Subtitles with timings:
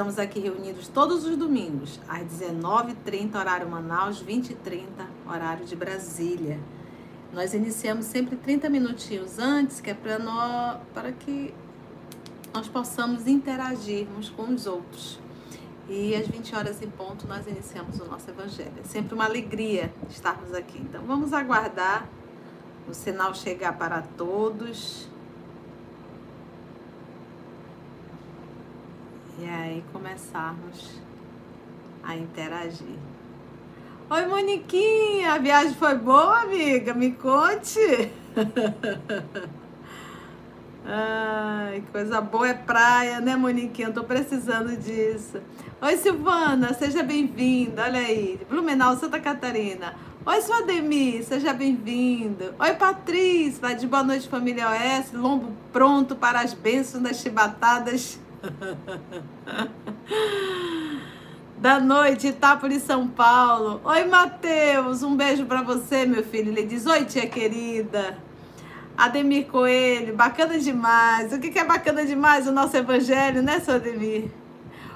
[0.00, 4.86] Estamos aqui reunidos todos os domingos, às 19h30, horário Manaus, 20h30,
[5.28, 6.58] horário de Brasília.
[7.34, 11.52] Nós iniciamos sempre 30 minutinhos antes, que é para nós, para que
[12.54, 15.20] nós possamos interagirmos com os outros.
[15.86, 18.72] E às 20 horas em ponto nós iniciamos o nosso evangelho.
[18.82, 20.78] É sempre uma alegria estarmos aqui.
[20.78, 22.08] Então vamos aguardar
[22.88, 25.09] o sinal chegar para todos.
[29.40, 31.00] E aí começarmos
[32.04, 32.98] a interagir.
[34.10, 36.92] Oi, Moniquinha, a viagem foi boa, amiga?
[36.92, 38.10] Me conte.
[40.84, 43.88] Ai, coisa boa é praia, né, Moniquinha?
[43.88, 45.40] Eu tô precisando disso.
[45.80, 47.84] Oi, Silvana, seja bem-vinda.
[47.84, 49.94] Olha aí, Blumenau, Santa Catarina.
[50.26, 52.54] Oi, seu Ademir, seja bem-vindo.
[52.58, 58.20] Oi, Patrícia, de Boa Noite Família OS, lombo pronto para as bênçãos das chibatadas
[61.58, 63.82] da noite, Itápolis, São Paulo.
[63.84, 66.50] Oi, Matheus, um beijo para você, meu filho.
[66.50, 68.16] Ele diz: Oi, tia querida.
[68.96, 71.32] Ademir Coelho, bacana demais.
[71.32, 72.46] O que é bacana demais?
[72.46, 74.30] O nosso evangelho, né, seu Ademir?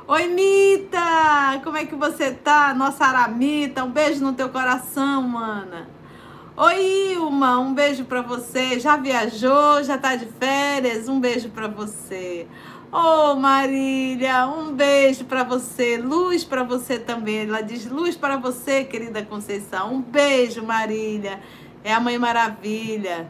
[0.07, 1.59] Oi, Mita!
[1.63, 2.75] Como é que você tá?
[2.75, 5.89] Nossa Aramita, um beijo no teu coração, mana.
[6.57, 8.79] Oi, Ilma, um beijo para você.
[8.79, 9.83] Já viajou?
[9.83, 11.09] Já tá de férias?
[11.09, 12.47] Um beijo para você.
[12.97, 17.41] Oh, Marília, um beijo para você, luz para você também.
[17.41, 19.95] Ela diz luz para você, querida Conceição.
[19.95, 21.41] Um beijo, Marília.
[21.83, 23.27] É a Mãe Maravilha.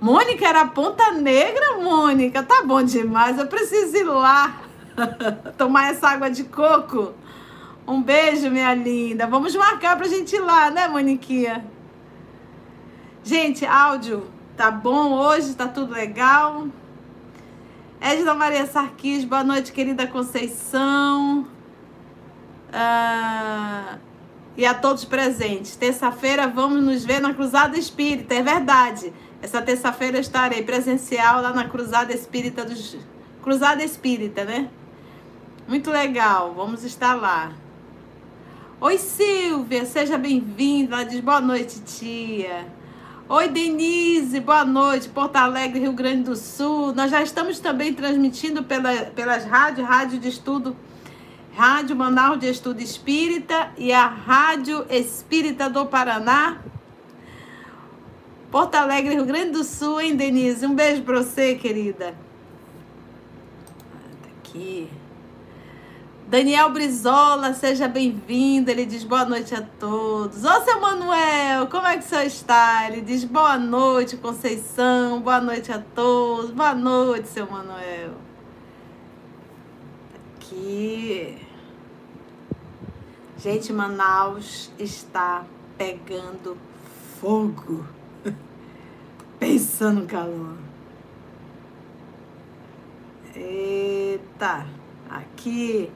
[0.00, 2.44] Mônica era Ponta Negra, Mônica.
[2.44, 3.38] Tá bom demais.
[3.38, 4.60] Eu preciso ir lá
[5.58, 7.12] tomar essa água de coco.
[7.84, 9.26] Um beijo, minha linda.
[9.26, 11.64] Vamos marcar pra gente ir lá, né, Moniquinha?
[13.24, 16.68] Gente, áudio tá bom hoje, tá tudo legal.
[18.02, 21.46] Edna Maria Sarquis, boa noite, querida Conceição.
[22.72, 23.98] Ah,
[24.56, 25.76] e a todos presentes.
[25.76, 29.12] Terça-feira vamos nos ver na Cruzada Espírita, é verdade.
[29.42, 32.96] Essa terça-feira estarei presencial lá na Cruzada Espírita dos.
[33.42, 34.70] Cruzada Espírita, né?
[35.68, 37.52] Muito legal, vamos estar lá.
[38.80, 40.96] Oi, Silvia, seja bem-vinda.
[40.96, 42.66] Ela diz boa noite, tia.
[43.32, 46.92] Oi, Denise, boa noite, Porto Alegre, Rio Grande do Sul.
[46.92, 50.76] Nós já estamos também transmitindo pela, pelas rádios, Rádio de Estudo,
[51.54, 56.60] Rádio Manaus de Estudo Espírita e a Rádio Espírita do Paraná.
[58.50, 60.66] Porto Alegre, Rio Grande do Sul, hein, Denise?
[60.66, 62.16] Um beijo para você, querida.
[64.22, 64.90] Tá aqui.
[66.30, 68.70] Daniel Brizola, seja bem-vindo.
[68.70, 70.44] Ele diz boa noite a todos.
[70.44, 72.86] Ô, seu Manuel, como é que você está?
[72.88, 75.20] Ele diz boa noite, Conceição.
[75.20, 76.52] Boa noite a todos.
[76.52, 78.12] Boa noite, seu Manuel.
[80.36, 81.36] Aqui.
[83.36, 85.44] Gente, Manaus está
[85.76, 86.56] pegando
[87.20, 87.84] fogo.
[89.40, 90.58] Pensa no calor.
[93.34, 94.64] Eita,
[95.10, 95.90] aqui.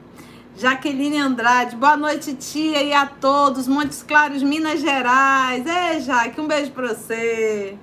[0.57, 3.67] Jaqueline Andrade, boa noite, tia, e a todos.
[3.67, 5.67] Montes Claros, Minas Gerais.
[5.67, 7.77] É, Jaque, um beijo pra você.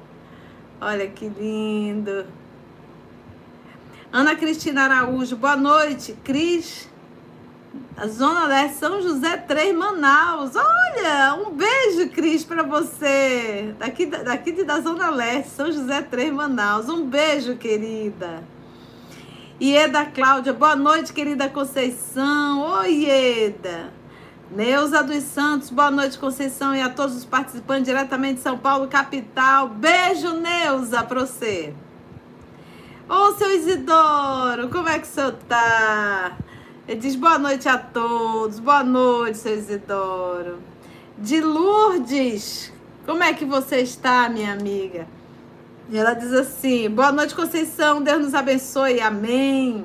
[0.81, 2.25] Olha que lindo.
[4.11, 6.17] Ana Cristina Araújo, boa noite.
[6.25, 6.89] Cris,
[8.09, 10.53] Zona Leste, São José 3, Manaus.
[10.57, 13.75] Olha, um beijo, Cris, para você.
[13.79, 16.89] Daqui, daqui da Zona Leste, São José 3, Manaus.
[16.89, 18.43] Um beijo, querida.
[19.61, 22.61] Ieda Cláudia, boa noite, querida Conceição.
[22.79, 23.93] Oi, Ieda.
[24.51, 28.89] Neuza dos Santos, boa noite, Conceição, e a todos os participantes diretamente de São Paulo,
[28.89, 29.69] capital.
[29.69, 31.75] Beijo, Neuza, pra você.
[33.09, 36.37] Ô, seu Isidoro, como é que o senhor tá?
[36.89, 38.59] Ele diz boa noite a todos.
[38.59, 40.59] Boa noite, seu Isidoro.
[41.19, 42.73] De Lourdes,
[43.07, 45.07] como é que você está, minha amiga?
[45.93, 48.03] E ela diz assim: Boa noite, Conceição.
[48.03, 48.99] Deus nos abençoe.
[48.99, 49.85] Amém.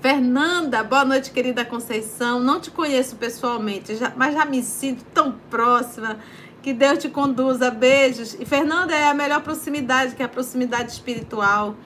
[0.00, 2.40] Fernanda, boa noite, querida Conceição.
[2.40, 6.16] Não te conheço pessoalmente, já, mas já me sinto tão próxima.
[6.62, 7.70] Que Deus te conduza.
[7.70, 8.34] Beijos.
[8.40, 11.76] E Fernanda é a melhor proximidade, que é a proximidade espiritual.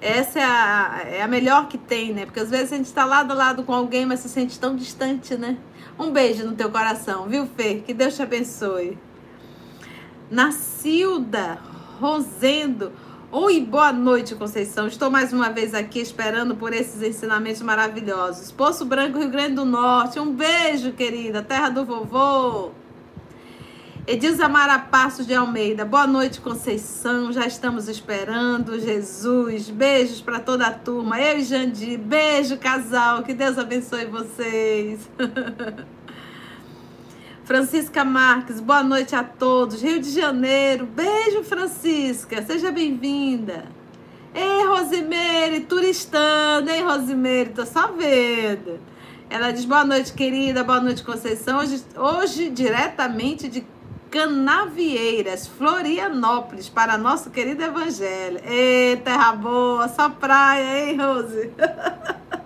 [0.00, 2.24] Essa é a, é a melhor que tem, né?
[2.24, 4.74] Porque às vezes a gente está lado a lado com alguém, mas se sente tão
[4.74, 5.56] distante, né?
[5.96, 7.76] Um beijo no teu coração, viu, Fê?
[7.76, 8.98] Que Deus te abençoe.
[10.28, 11.60] Nacilda,
[12.02, 12.90] Rosendo.
[13.30, 14.88] Oi, boa noite, Conceição.
[14.88, 18.50] Estou mais uma vez aqui esperando por esses ensinamentos maravilhosos.
[18.50, 20.18] Poço Branco, Rio Grande do Norte.
[20.18, 21.44] Um beijo, querida.
[21.44, 22.72] Terra do vovô.
[24.04, 27.32] Edilza Mara Passos de Almeida, boa noite, Conceição.
[27.32, 28.80] Já estamos esperando.
[28.80, 31.20] Jesus, beijos para toda a turma.
[31.20, 33.22] Eu e Jandi, beijo, casal.
[33.22, 35.08] Que Deus abençoe vocês.
[37.44, 39.82] Francisca Marques, boa noite a todos.
[39.82, 42.40] Rio de Janeiro, beijo, Francisca.
[42.42, 43.64] Seja bem-vinda.
[44.32, 47.50] Ei, Rosimeire, turistando, hein, Rosimeire?
[47.50, 48.78] Tô só vendo.
[49.28, 51.58] Ela diz: boa noite, querida, boa noite, Conceição.
[51.58, 53.66] Hoje, hoje diretamente de
[54.08, 58.40] Canavieiras, Florianópolis, para nosso querido Evangelho.
[58.44, 61.50] Ei, terra boa, só praia, hein, Rose?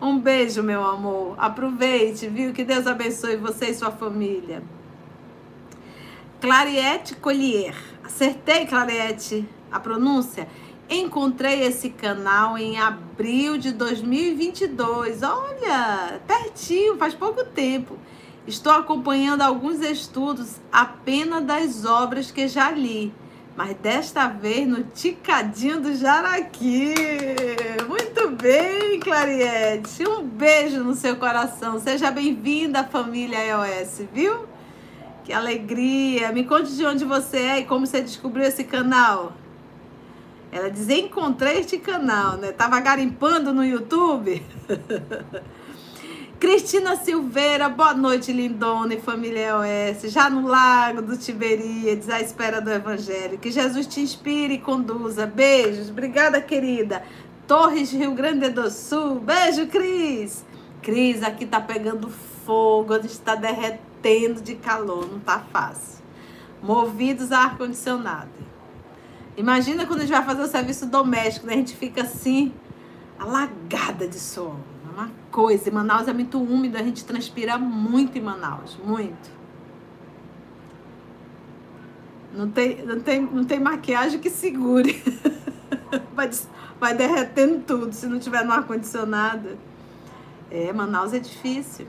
[0.00, 1.34] um beijo, meu amor.
[1.38, 2.52] Aproveite, viu?
[2.52, 4.62] Que Deus abençoe você e sua família.
[6.40, 7.74] Clariette Collier.
[8.04, 10.48] Acertei, Clariette, a pronúncia?
[10.88, 15.22] Encontrei esse canal em abril de 2022.
[15.22, 17.98] Olha, pertinho, faz pouco tempo.
[18.46, 23.12] Estou acompanhando alguns estudos apenas das obras que já li,
[23.58, 26.94] mas desta vez no Ticadinho do Jaraqui.
[27.88, 30.06] Muito bem, Clariette.
[30.06, 31.80] Um beijo no seu coração.
[31.80, 34.46] Seja bem-vinda à família EOS, viu?
[35.24, 36.30] Que alegria.
[36.30, 39.32] Me conte de onde você é e como você descobriu esse canal.
[40.52, 42.52] Ela diz: Encontrei este canal, né?
[42.52, 44.40] Tava garimpando no YouTube.
[46.40, 50.12] Cristina Silveira, boa noite, lindona e família OS.
[50.12, 53.38] Já no lago do Tiberíades, à espera do Evangelho.
[53.38, 55.26] Que Jesus te inspire e conduza.
[55.26, 55.90] Beijos.
[55.90, 57.02] Obrigada, querida.
[57.44, 59.18] Torres, Rio Grande do Sul.
[59.18, 60.44] Beijo, Cris.
[60.80, 65.10] Cris, aqui tá pegando fogo, onde está derretendo de calor.
[65.10, 66.04] Não tá fácil.
[66.62, 68.30] Movidos a ar-condicionado.
[69.36, 71.54] Imagina quando a gente vai fazer o serviço doméstico, né?
[71.54, 72.52] A gente fica assim,
[73.18, 75.68] alagada de sono uma coisa.
[75.68, 79.38] E Manaus é muito úmido, a gente transpira muito em Manaus, muito.
[82.34, 85.00] Não tem, não tem, não tem maquiagem que segure.
[86.14, 86.30] vai,
[86.78, 89.56] vai derretendo tudo se não tiver no ar-condicionado.
[90.50, 91.86] É, Manaus é difícil.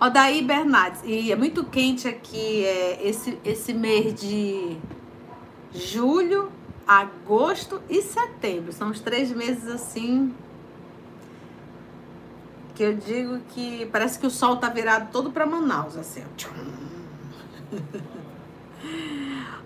[0.00, 1.00] Odaí Bernardes.
[1.04, 4.76] E é muito quente aqui é, esse, esse mês de
[5.72, 6.50] julho,
[6.86, 8.72] agosto e setembro.
[8.72, 10.32] São os três meses assim
[12.74, 16.24] que eu digo que parece que o sol tá virado todo para Manaus, assim.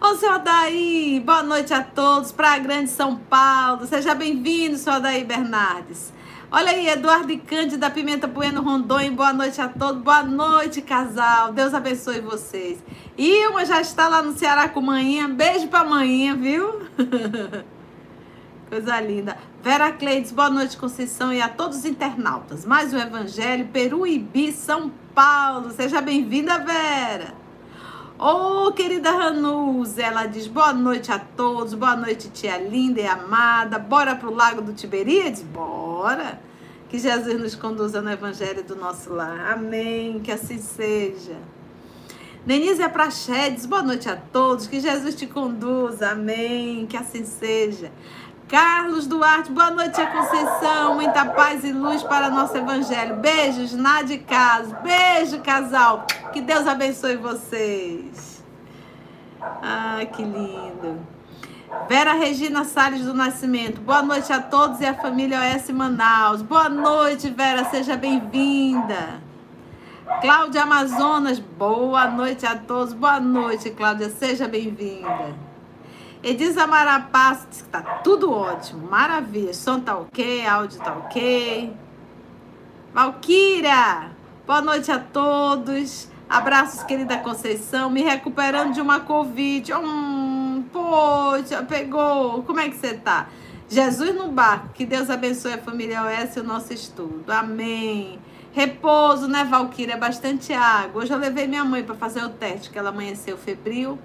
[0.00, 3.86] Ô, seu Adaí, boa noite a todos, para a Grande São Paulo.
[3.86, 6.12] Seja bem-vindo, seu Adaí Bernardes.
[6.50, 10.00] Olha aí, Eduardo e Cândida Pimenta Bueno Rondônia, boa noite a todos.
[10.02, 11.52] Boa noite, casal.
[11.52, 12.78] Deus abençoe vocês.
[13.18, 15.28] Ilma já está lá no Ceará com manhã.
[15.28, 16.86] Beijo pra manhã, viu?
[18.70, 19.36] Coisa linda.
[19.68, 22.64] Vera Cleides, boa noite, Conceição, e a todos os internautas.
[22.64, 25.70] Mais um Evangelho, Peruíbi, São Paulo.
[25.72, 27.34] Seja bem-vinda, Vera.
[28.18, 33.06] Ô, oh, querida Ranuz, ela diz boa noite a todos, boa noite, tia linda e
[33.06, 33.78] amada.
[33.78, 35.42] Bora pro Lago do Tiberíades?
[35.42, 36.40] Bora.
[36.88, 39.52] Que Jesus nos conduza no Evangelho do nosso lar.
[39.52, 40.18] Amém.
[40.20, 41.36] Que assim seja.
[42.46, 44.66] Denise Prachedes, boa noite a todos.
[44.66, 46.12] Que Jesus te conduza.
[46.12, 46.86] Amém.
[46.86, 47.92] Que assim seja.
[48.48, 50.94] Carlos Duarte, boa noite, a Conceição.
[50.94, 53.16] Muita paz e luz para nosso evangelho.
[53.16, 54.74] Beijos, Nádia Caso.
[54.82, 56.06] Beijo, casal.
[56.32, 58.42] Que Deus abençoe vocês.
[59.38, 60.98] Ah, que lindo.
[61.90, 63.82] Vera Regina Salles do Nascimento.
[63.82, 66.40] Boa noite a todos e a família OS Manaus.
[66.40, 67.66] Boa noite, Vera.
[67.66, 69.20] Seja bem-vinda.
[70.22, 71.38] Cláudia Amazonas.
[71.38, 72.94] Boa noite a todos.
[72.94, 74.08] Boa noite, Cláudia.
[74.08, 75.47] Seja bem-vinda.
[76.22, 79.54] Edisa Marapasso diz que tá tudo ótimo, maravilha.
[79.54, 81.72] Som tá ok, áudio tá ok.
[82.92, 84.10] Valquíria,
[84.44, 86.08] boa noite a todos.
[86.28, 87.88] Abraços, querida Conceição.
[87.88, 89.72] Me recuperando de uma Covid.
[89.74, 92.42] Hum, poxa, pegou.
[92.42, 93.28] Como é que você tá?
[93.68, 94.70] Jesus no barco.
[94.74, 97.30] Que Deus abençoe a família OS e o nosso estudo.
[97.30, 98.18] Amém.
[98.52, 99.96] Repouso, né, Valquíria?
[99.96, 101.02] Bastante água.
[101.02, 103.96] Hoje eu levei minha mãe para fazer o teste, que ela amanheceu febril.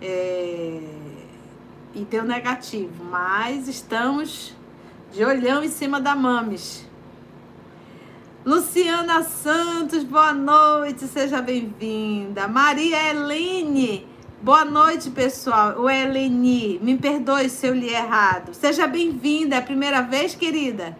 [0.00, 1.17] É
[1.98, 4.54] e deu negativo, mas estamos
[5.12, 6.86] de olhão em cima da Mames.
[8.44, 12.46] Luciana Santos, boa noite, seja bem-vinda.
[12.46, 14.06] Maria Helene,
[14.40, 15.80] boa noite, pessoal.
[15.80, 18.54] O Helene, me perdoe se eu li errado.
[18.54, 20.96] Seja bem-vinda, é a primeira vez, querida?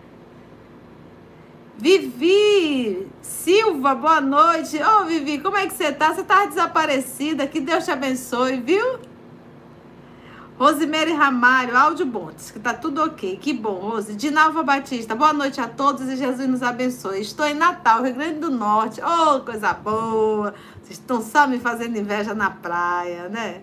[1.78, 4.76] Vivi Silva, boa noite.
[4.82, 6.12] Ô, oh, Vivi, como é que você tá?
[6.12, 8.98] Você tá desaparecida, que Deus te abençoe, viu?
[10.58, 13.36] Rosemary Ramalho, áudio diz que tá tudo ok.
[13.36, 14.16] Que bom, Rose.
[14.16, 17.20] Dinalva Batista, boa noite a todos e Jesus nos abençoe.
[17.20, 19.00] Estou em Natal, Rio Grande do Norte.
[19.00, 20.52] Oh, coisa boa.
[20.82, 23.60] Vocês estão só me fazendo inveja na praia, né?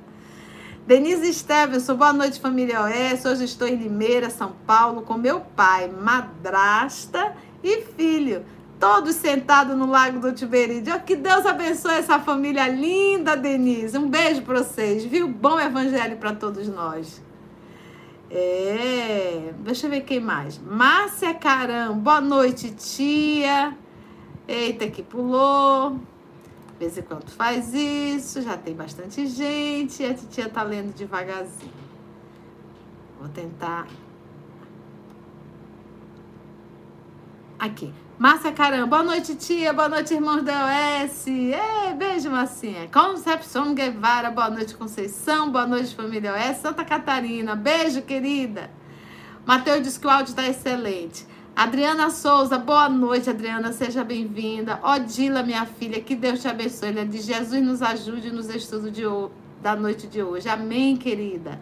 [0.88, 3.26] Denise Stevenson, boa noite, família OS.
[3.26, 8.46] Hoje estou em Limeira, São Paulo, com meu pai, madrasta e filho
[8.80, 10.92] todos sentados no Lago do Tiberíade.
[10.92, 13.98] Oh, que Deus abençoe essa família linda, Denise.
[13.98, 15.28] Um beijo para vocês, viu?
[15.28, 17.24] Bom evangelho para todos nós.
[18.30, 20.58] É, deixa eu ver quem mais.
[20.58, 23.78] Márcia Caram, boa noite, tia.
[24.48, 26.00] Eita, que pulou.
[26.74, 30.04] De vez em quando faz isso, já tem bastante gente.
[30.04, 31.72] A titia tá lendo devagarzinho.
[33.20, 33.88] Vou tentar.
[37.58, 37.94] Aqui.
[38.18, 39.74] Márcia Caramba, boa noite, tia.
[39.74, 40.68] Boa noite, irmãos da
[41.04, 41.28] OS.
[41.28, 42.88] Ei, beijo, Marcinha.
[42.88, 45.52] Concepção Guevara, boa noite, Conceição.
[45.52, 46.60] Boa noite, família OS.
[46.60, 48.72] Santa Catarina, beijo, querida.
[49.46, 51.28] Mateus diz que o áudio está excelente.
[51.54, 54.80] Adriana Souza, boa noite, Adriana, seja bem-vinda.
[54.82, 56.92] Odila, minha filha, que Deus te abençoe.
[56.92, 59.04] Ela diz: Jesus nos ajude nos estudos de,
[59.62, 60.48] da noite de hoje.
[60.48, 61.60] Amém, querida.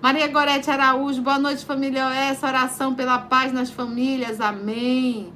[0.00, 2.42] Maria Gorete Araújo, boa noite, família OS.
[2.42, 4.40] Oração pela paz nas famílias.
[4.40, 5.30] Amém.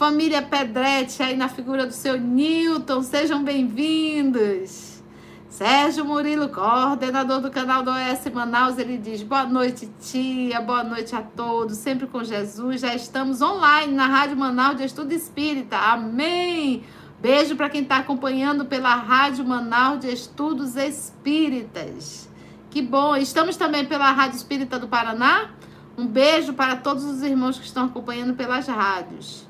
[0.00, 5.02] Família Pedretti, aí na figura do seu Newton, sejam bem-vindos.
[5.46, 11.14] Sérgio Murilo, coordenador do canal do OS Manaus, ele diz: Boa noite, tia, boa noite
[11.14, 12.80] a todos, sempre com Jesus.
[12.80, 15.76] Já estamos online na Rádio Manaus de Estudo Espírita.
[15.76, 16.82] Amém!
[17.20, 22.26] Beijo para quem está acompanhando pela Rádio Manaus de Estudos Espíritas.
[22.70, 23.16] Que bom!
[23.16, 25.50] Estamos também pela Rádio Espírita do Paraná.
[25.98, 29.49] Um beijo para todos os irmãos que estão acompanhando pelas rádios.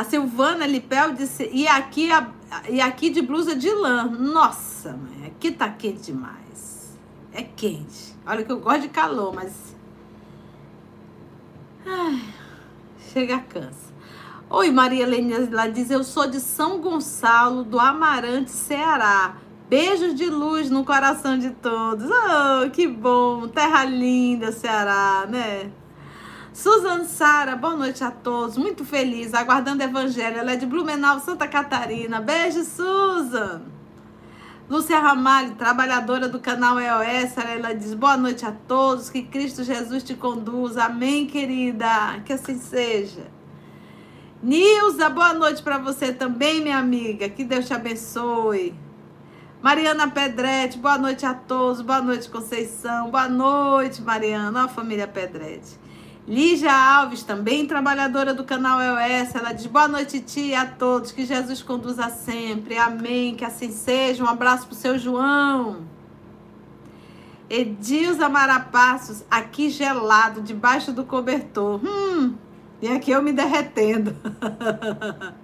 [0.00, 2.32] A Silvana Lipel disse, e aqui, a,
[2.70, 4.06] e aqui de blusa de lã.
[4.06, 6.98] Nossa, mãe, aqui tá quente demais.
[7.34, 8.16] É quente.
[8.26, 9.76] Olha que eu gosto de calor, mas.
[11.84, 12.18] Ai,
[13.12, 13.92] chega cansa.
[14.48, 19.36] Oi, Maria Helena, ela diz: Eu sou de São Gonçalo, do Amarante, Ceará.
[19.68, 22.08] Beijos de luz no coração de todos.
[22.10, 23.48] Oh, que bom.
[23.48, 25.70] Terra linda, Ceará, né?
[26.52, 28.58] Susan Sara, boa noite a todos.
[28.58, 30.38] Muito feliz, aguardando o evangelho.
[30.38, 32.20] Ela é de Blumenau, Santa Catarina.
[32.20, 33.62] Beijo, Susan.
[34.68, 40.02] Lúcia Ramalho, trabalhadora do canal EOS, ela diz: Boa noite a todos, que Cristo Jesus
[40.02, 40.84] te conduza.
[40.84, 42.20] Amém, querida.
[42.24, 43.26] Que assim seja.
[44.42, 47.28] Nilza, boa noite para você também, minha amiga.
[47.28, 48.74] Que Deus te abençoe.
[49.62, 51.80] Mariana Pedretti, boa noite a todos.
[51.80, 53.10] Boa noite, Conceição.
[53.10, 54.64] Boa noite, Mariana.
[54.64, 55.78] Ó, família Pedretti.
[56.28, 61.24] Lígia Alves, também trabalhadora do canal EOS, ela diz: Boa noite, tia, a todos, que
[61.24, 62.76] Jesus conduza sempre.
[62.76, 64.22] Amém, que assim seja.
[64.22, 65.88] Um abraço pro seu João.
[67.48, 71.80] Edilza Marapassos, aqui gelado, debaixo do cobertor.
[71.84, 72.34] Hum,
[72.80, 74.14] e aqui eu me derretendo.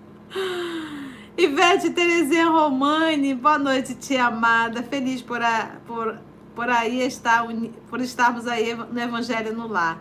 [1.36, 4.82] Ivete Terezinha Romani, boa noite, tia amada.
[4.84, 6.16] Feliz por, a, por,
[6.54, 7.44] por aí estar,
[7.90, 9.98] por estarmos aí no Evangelho no Lar.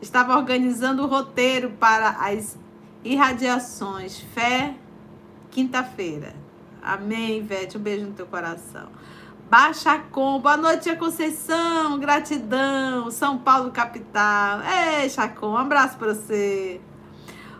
[0.00, 2.58] Estava organizando o roteiro para as
[3.02, 4.20] irradiações.
[4.20, 4.74] Fé,
[5.50, 6.34] quinta-feira.
[6.82, 7.76] Amém, Ivete.
[7.78, 8.88] Um beijo no teu coração.
[9.48, 14.60] Baixa Com, boa noite, Conceição, gratidão, São Paulo, capital.
[14.62, 16.80] Ei, Chacon, um abraço para você.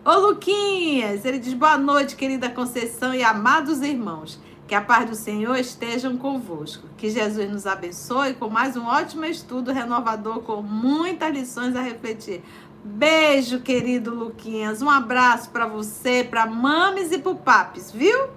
[0.05, 4.41] Ô, Luquinhas, ele diz boa noite, querida Conceição e amados irmãos.
[4.67, 6.89] Que a paz do Senhor estejam convosco.
[6.97, 12.43] Que Jesus nos abençoe com mais um ótimo estudo renovador, com muitas lições a refletir.
[12.83, 14.83] Beijo, querido Luquinhas.
[14.83, 18.29] Um abraço para você, para mames e para papis, viu?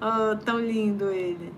[0.00, 1.52] Oh, tão lindo ele.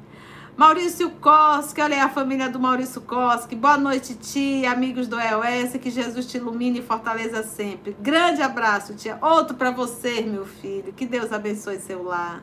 [0.57, 3.55] Maurício Koski, olha aí a família do Maurício Koski.
[3.55, 5.73] Boa noite, tia, amigos do EOS.
[5.81, 7.97] Que Jesus te ilumine e fortaleça sempre.
[8.01, 9.19] Grande abraço, tia.
[9.23, 10.93] Outro para você, meu filho.
[10.93, 12.43] Que Deus abençoe seu lar.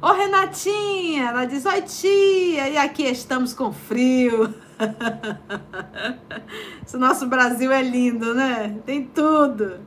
[0.00, 4.54] Ô Renatinha, ela diz: Oi tia, e aqui estamos com frio.
[6.84, 8.78] Esse nosso Brasil é lindo, né?
[8.84, 9.80] Tem tudo.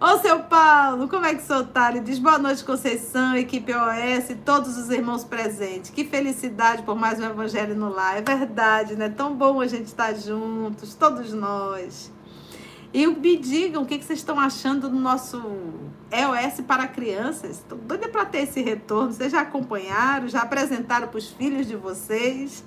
[0.00, 1.90] Ô seu Paulo, como é que o senhor tá?
[1.90, 5.92] Ele diz boa noite, Conceição, equipe OS, todos os irmãos presentes.
[5.92, 8.16] Que felicidade por mais um Evangelho no lar.
[8.16, 9.08] É verdade, né?
[9.08, 12.10] Tão bom a gente estar juntos, todos nós.
[12.92, 15.40] E me digam o que, vocês estão achando do nosso
[16.10, 17.58] EOS para crianças.
[17.58, 19.12] Estou doida para ter esse retorno.
[19.12, 22.62] Vocês já acompanharam, já apresentaram para os filhos de vocês?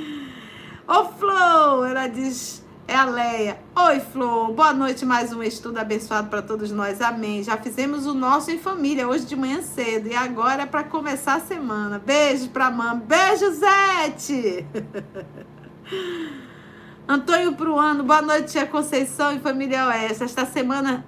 [0.88, 3.60] Ô, Flow, ela diz, é a Leia.
[3.76, 4.50] Oi, Flor.
[4.54, 5.04] Boa noite.
[5.04, 7.02] Mais um estudo abençoado para todos nós.
[7.02, 7.42] Amém.
[7.42, 11.34] Já fizemos o nosso em família hoje de manhã cedo e agora é para começar
[11.34, 11.98] a semana.
[11.98, 12.98] Beijo para mãe.
[12.98, 14.64] Beijo, Zete.
[17.08, 18.04] Antônio Pruano.
[18.04, 20.24] Boa noite, tia Conceição e família Oeste.
[20.24, 21.04] Esta semana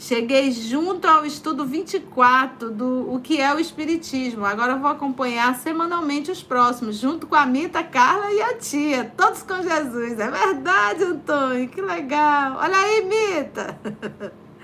[0.00, 4.44] Cheguei junto ao estudo 24 do o que é o Espiritismo.
[4.44, 9.42] Agora vou acompanhar semanalmente os próximos, junto com a Mita, Carla e a tia, todos
[9.42, 10.20] com Jesus.
[10.20, 12.58] É verdade, Antônio, que legal.
[12.60, 13.76] Olha aí, Mita.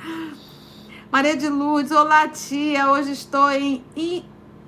[1.10, 2.92] Maria de Lourdes, olá, tia.
[2.92, 3.84] Hoje estou em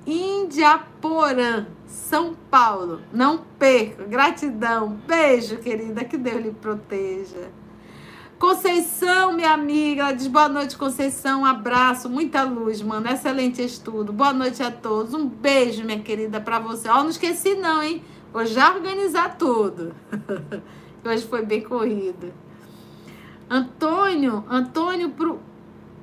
[0.05, 1.67] Indiaporã,
[1.97, 3.01] São Paulo.
[3.13, 4.05] Não perca.
[4.05, 5.01] Gratidão.
[5.07, 6.05] Beijo, querida.
[6.05, 7.51] Que Deus lhe proteja.
[8.39, 11.41] Conceição, minha amiga, ela diz boa noite, Conceição.
[11.41, 13.09] Um abraço, muita luz, mano.
[13.09, 14.13] Excelente estudo.
[14.13, 15.15] Boa noite a todos.
[15.15, 16.87] Um beijo, minha querida, para você.
[16.89, 18.05] Ó, não esqueci, não, hein?
[18.31, 19.95] Vou já organizar tudo.
[21.03, 22.33] Hoje foi bem corrido.
[23.49, 25.41] Antônio, Antônio pro.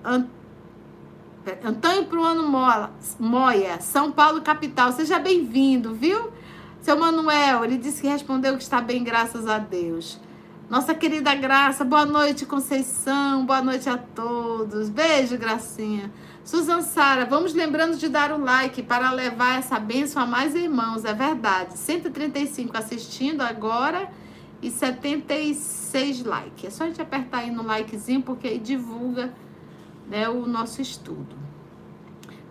[0.03, 0.42] Antônio
[2.09, 2.47] Pruano
[3.19, 4.93] Moia, São Paulo, capital.
[4.93, 6.31] Seja bem-vindo, viu?
[6.81, 10.19] Seu Manuel, ele disse que respondeu que está bem, graças a Deus.
[10.69, 14.87] Nossa querida Graça, boa noite, Conceição, boa noite a todos.
[14.87, 16.09] Beijo, Gracinha.
[16.45, 21.03] Suzan Sara, vamos lembrando de dar o like para levar essa bênção a mais irmãos,
[21.03, 21.77] é verdade.
[21.77, 24.09] 135 assistindo agora
[24.61, 26.65] e 76 likes.
[26.65, 29.33] É só a gente apertar aí no likezinho, porque aí divulga
[30.07, 31.35] né, o nosso estudo.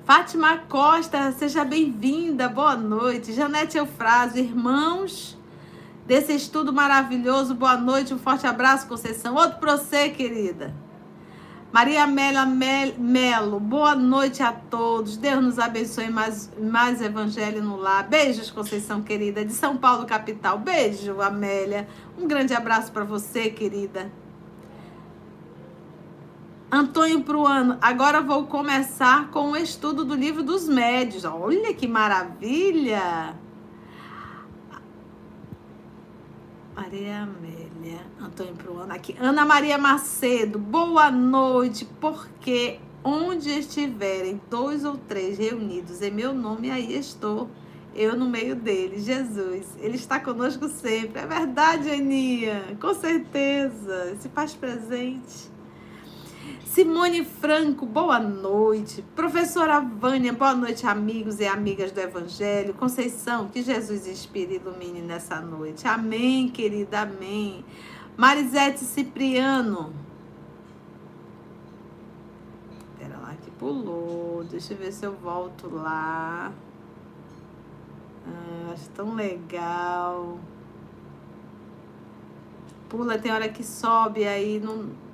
[0.05, 3.33] Fátima Costa, seja bem-vinda, boa noite.
[3.33, 5.39] Janete Eufrásio, irmãos
[6.07, 7.55] desse estudo maravilhoso.
[7.55, 9.35] Boa noite, um forte abraço, Conceição.
[9.35, 10.75] Outro para você, querida.
[11.73, 15.17] Maria Mela Melo, boa noite a todos.
[15.17, 18.07] Deus nos abençoe mais, mais evangelho no lar.
[18.07, 20.59] Beijos, Conceição querida, de São Paulo, capital.
[20.59, 21.89] Beijo, Amélia.
[22.19, 24.13] Um grande abraço para você, querida.
[26.75, 31.23] Antônio Pruano, agora vou começar com o estudo do livro dos médios.
[31.23, 33.37] Olha que maravilha!
[36.75, 39.15] Maria Amélia, Antônio Pruano aqui.
[39.21, 46.71] Ana Maria Macedo, boa noite, porque onde estiverem dois ou três reunidos em meu nome,
[46.71, 47.51] aí estou.
[47.95, 49.77] Eu no meio deles, Jesus.
[49.79, 51.21] Ele está conosco sempre.
[51.21, 52.79] É verdade, Aninha.
[52.81, 54.17] Com certeza.
[54.19, 55.52] Se faz presente.
[56.73, 59.03] Simone Franco, boa noite.
[59.15, 62.73] Professora Vânia, boa noite, amigos e amigas do Evangelho.
[62.73, 65.87] Conceição, que Jesus inspire e ilumine nessa noite.
[65.87, 67.63] Amém, querida, amém.
[68.17, 69.93] Marisete Cipriano.
[72.99, 74.43] Pera lá que pulou.
[74.45, 76.51] Deixa eu ver se eu volto lá.
[78.27, 80.41] Ah, acho tão legal.
[82.89, 85.12] Pula, tem hora que sobe aí, não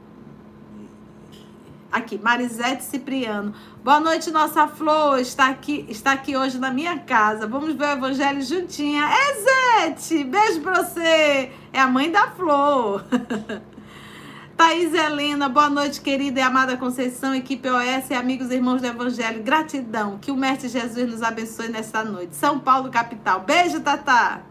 [1.90, 3.54] Aqui, Marisete Cipriano.
[3.82, 5.18] Boa noite, nossa Flor.
[5.18, 7.46] Está aqui, está aqui hoje na minha casa.
[7.46, 9.08] Vamos ver o evangelho juntinha.
[9.08, 10.22] É, Zete!
[10.24, 11.50] Beijo pra você.
[11.72, 13.04] É a mãe da Flor.
[14.54, 18.86] Thaís Helena, boa noite, querida e amada Conceição, equipe OS e amigos e irmãos do
[18.88, 19.42] Evangelho.
[19.42, 20.18] Gratidão.
[20.18, 22.36] Que o Mestre Jesus nos abençoe nesta noite.
[22.36, 23.40] São Paulo, capital.
[23.40, 24.42] Beijo, Tatá.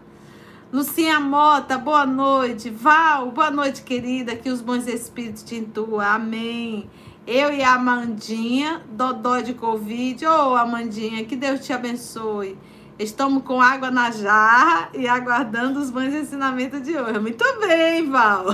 [0.73, 2.69] Lucinha Mota, boa noite.
[2.69, 4.35] Val, boa noite, querida.
[4.35, 5.99] Que os bons espíritos te intuam.
[5.99, 6.89] Amém.
[7.27, 10.25] Eu e a Amandinha, dodó de Covid.
[10.25, 12.57] Ô, oh, Amandinha, que Deus te abençoe.
[12.97, 17.19] Estamos com água na jarra e aguardando os bons ensinamentos de hoje.
[17.19, 18.45] Muito bem, Val.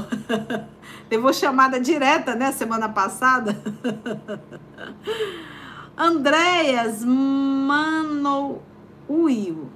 [1.10, 3.56] Levou chamada direta, né, semana passada.
[5.96, 8.60] Andréas Mano
[9.08, 9.70] Will.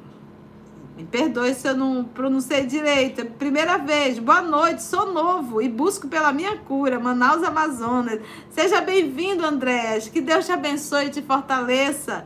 [0.97, 3.21] Me perdoe se eu não pronunciei direito.
[3.21, 4.17] É primeira vez.
[4.17, 6.99] Boa noite, sou novo e busco pela minha cura.
[6.99, 8.19] Manaus, Amazonas.
[8.49, 10.07] Seja bem-vindo, Andrés.
[10.07, 12.25] Que Deus te abençoe e te fortaleça.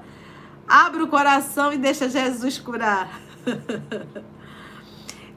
[0.66, 3.20] Abra o coração e deixa Jesus curar.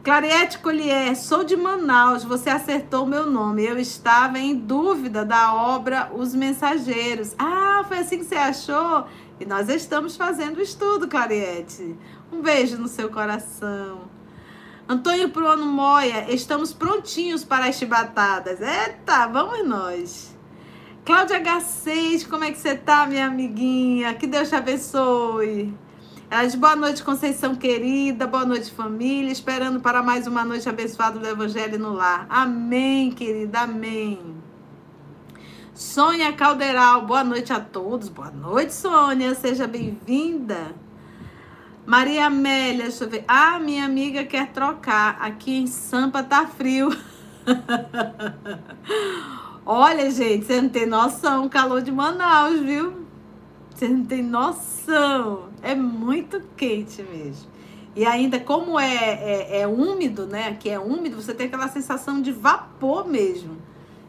[0.05, 3.65] Clariette Collier, sou de Manaus, você acertou meu nome.
[3.65, 7.35] Eu estava em dúvida da obra Os Mensageiros.
[7.37, 9.07] Ah, foi assim que você achou?
[9.41, 11.97] E nós estamos fazendo o estudo, Clariette.
[12.33, 14.03] Um beijo no seu coração.
[14.89, 18.61] Antônio Pruano Moia, estamos prontinhos para as chibatadas.
[18.61, 20.37] Eita, vamos nós.
[21.05, 24.15] Cláudia H6, como é que você tá, minha amiguinha?
[24.15, 25.75] Que Deus te abençoe.
[26.31, 29.31] Ela diz, boa noite, Conceição querida, boa noite, família.
[29.31, 32.27] Esperando para mais uma noite abençoada do Evangelho no Lar.
[32.29, 34.35] Amém, querida, amém.
[35.75, 38.09] Sônia Calderal, boa noite a todos.
[38.09, 40.75] Boa noite, Sônia, seja bem-vinda.
[41.87, 43.25] Maria Amélia, deixa eu ver.
[43.29, 45.19] Ah, minha amiga quer trocar.
[45.21, 46.91] Aqui em Sampa tá frio.
[49.67, 53.05] Olha, gente, você não tem noção, calor de Manaus, viu?
[53.75, 55.49] Você não tem noção.
[55.63, 57.55] É muito quente mesmo.
[57.97, 60.49] E ainda, como é, é, é úmido, né?
[60.49, 63.57] Aqui é úmido, você tem aquela sensação de vapor mesmo.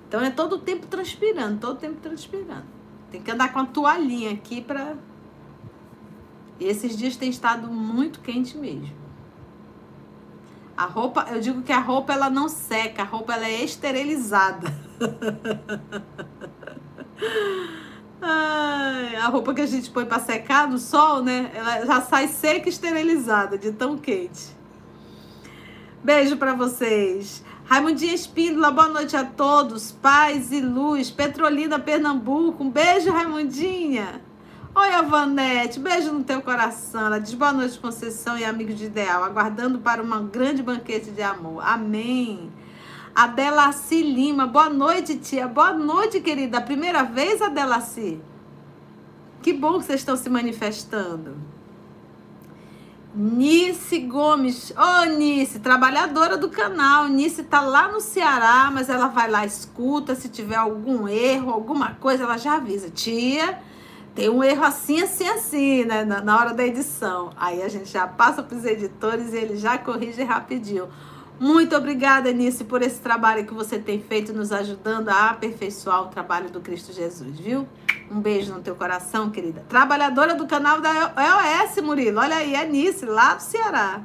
[0.07, 2.65] Então é todo o tempo transpirando, todo o tempo transpirando.
[3.11, 4.95] Tem que andar com a toalhinha aqui para.
[6.59, 9.05] Esses dias tem estado muito quente mesmo.
[10.77, 14.73] A roupa, eu digo que a roupa ela não seca, a roupa ela é esterilizada.
[18.21, 21.51] Ai, a roupa que a gente põe para secar no sol, né?
[21.53, 24.53] Ela já sai seca e esterilizada de tão quente.
[26.03, 27.43] Beijo para vocês.
[27.65, 29.91] Raimundinha Espíndola, boa noite a todos.
[29.91, 31.09] Paz e luz.
[31.09, 32.63] Petrolina, Pernambuco.
[32.63, 34.21] Um beijo, Raimundinha.
[34.77, 35.79] Oi, Avanete.
[35.79, 37.05] Beijo no teu coração.
[37.05, 39.23] Ela diz boa noite, Conceição e amigos de Ideal.
[39.23, 41.65] Aguardando para uma grande banquete de amor.
[41.65, 42.51] Amém.
[43.15, 44.45] Adelaci Lima.
[44.45, 45.47] Boa noite, tia.
[45.47, 46.59] Boa noite, querida.
[46.59, 48.19] Primeira vez, Adelaci?
[49.41, 51.37] Que bom que vocês estão se manifestando.
[53.15, 54.71] Nice Gomes.
[54.71, 57.07] Ô, oh, Nice, trabalhadora do canal.
[57.07, 60.15] Nice tá lá no Ceará, mas ela vai lá, escuta.
[60.15, 62.89] Se tiver algum erro, alguma coisa, ela já avisa.
[62.89, 63.57] Tia,
[64.15, 66.05] tem um erro assim, assim, assim, né?
[66.05, 67.31] Na, na hora da edição.
[67.35, 70.87] Aí a gente já passa para os editores e eles já corrigem rapidinho.
[71.37, 76.07] Muito obrigada, Nice, por esse trabalho que você tem feito, nos ajudando a aperfeiçoar o
[76.07, 77.67] trabalho do Cristo Jesus, viu?
[78.09, 79.65] Um beijo no teu coração, querida.
[79.67, 82.21] Trabalhadora do canal da EOS, Murilo.
[82.21, 84.01] Olha aí, é Nice, lá do Ceará.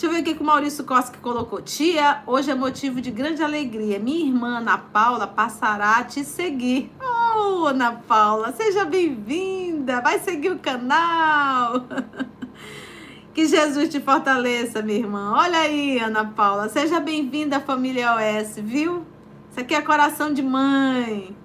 [0.00, 1.60] Deixa eu ver o que o Maurício Costa colocou.
[1.60, 3.98] Tia, hoje é motivo de grande alegria.
[3.98, 6.90] Minha irmã, Ana Paula, passará a te seguir.
[6.98, 10.00] Oh, Ana Paula, seja bem-vinda.
[10.00, 11.84] Vai seguir o canal.
[13.34, 15.34] Que Jesus te fortaleça, minha irmã.
[15.36, 16.70] Olha aí, Ana Paula.
[16.70, 19.04] Seja bem-vinda à família OS, viu?
[19.50, 21.36] Isso aqui é coração de mãe.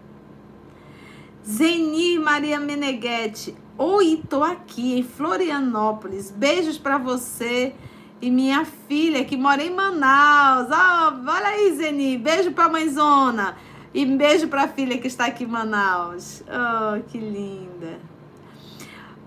[1.45, 3.53] Zeni Maria Meneghetti.
[3.77, 6.31] Oi, tô aqui em Florianópolis.
[6.31, 7.75] Beijos para você
[8.21, 10.67] e minha filha que mora em Manaus.
[10.69, 12.17] Oh, olha aí, Zeni.
[12.17, 13.58] Beijo pra mãezona.
[13.93, 16.43] E beijo pra filha que está aqui em Manaus.
[16.47, 17.99] Oh, que linda.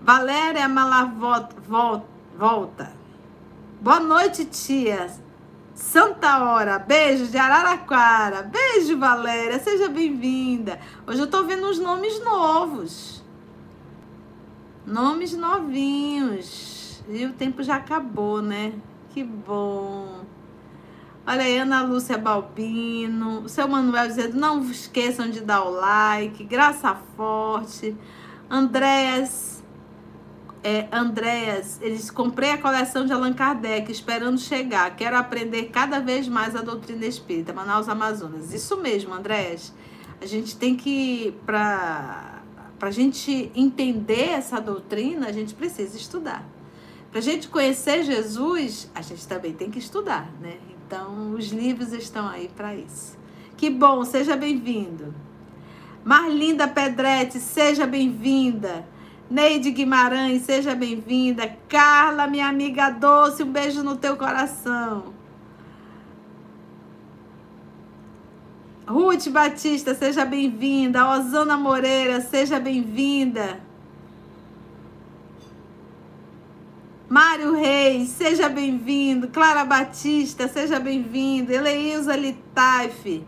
[0.01, 1.55] Valéria Malavota.
[2.37, 2.93] Volta.
[3.81, 5.09] Boa noite, tia.
[5.73, 8.43] Santa Hora, beijo de Araraquara.
[8.43, 10.77] Beijo, Valéria, seja bem-vinda.
[11.07, 13.23] Hoje eu tô vendo uns nomes novos.
[14.85, 16.78] Nomes novinhos.
[17.09, 18.73] E o tempo já acabou, né?
[19.09, 20.23] Que bom.
[21.25, 23.41] Olha aí, Ana Lúcia Balbino.
[23.41, 26.43] O seu Manuel dizendo: não esqueçam de dar o like.
[26.43, 27.95] Graça Forte.
[28.49, 29.59] Andréas
[30.63, 34.95] é, Andréas, eles comprei a coleção de Allan Kardec, esperando chegar.
[34.95, 38.53] Quero aprender cada vez mais a doutrina espírita, Manaus Amazonas.
[38.53, 39.73] Isso mesmo, Andréas.
[40.21, 42.41] A gente tem que, para
[42.81, 46.45] a gente entender essa doutrina, a gente precisa estudar.
[47.09, 50.57] Para a gente conhecer Jesus, a gente também tem que estudar, né?
[50.85, 53.17] Então, os livros estão aí para isso.
[53.57, 55.13] Que bom, seja bem-vindo.
[56.03, 58.87] Marlinda Pedretti, seja bem-vinda.
[59.29, 61.55] Neide Guimarães, seja bem-vinda.
[61.67, 65.13] Carla, minha amiga doce, um beijo no teu coração.
[68.87, 71.07] Ruth Batista, seja bem-vinda.
[71.09, 73.59] Osana Moreira, seja bem-vinda.
[77.09, 79.29] Mário Reis, seja bem-vindo.
[79.29, 81.51] Clara Batista, seja bem-vindo.
[81.51, 83.23] Eleilza Litaif.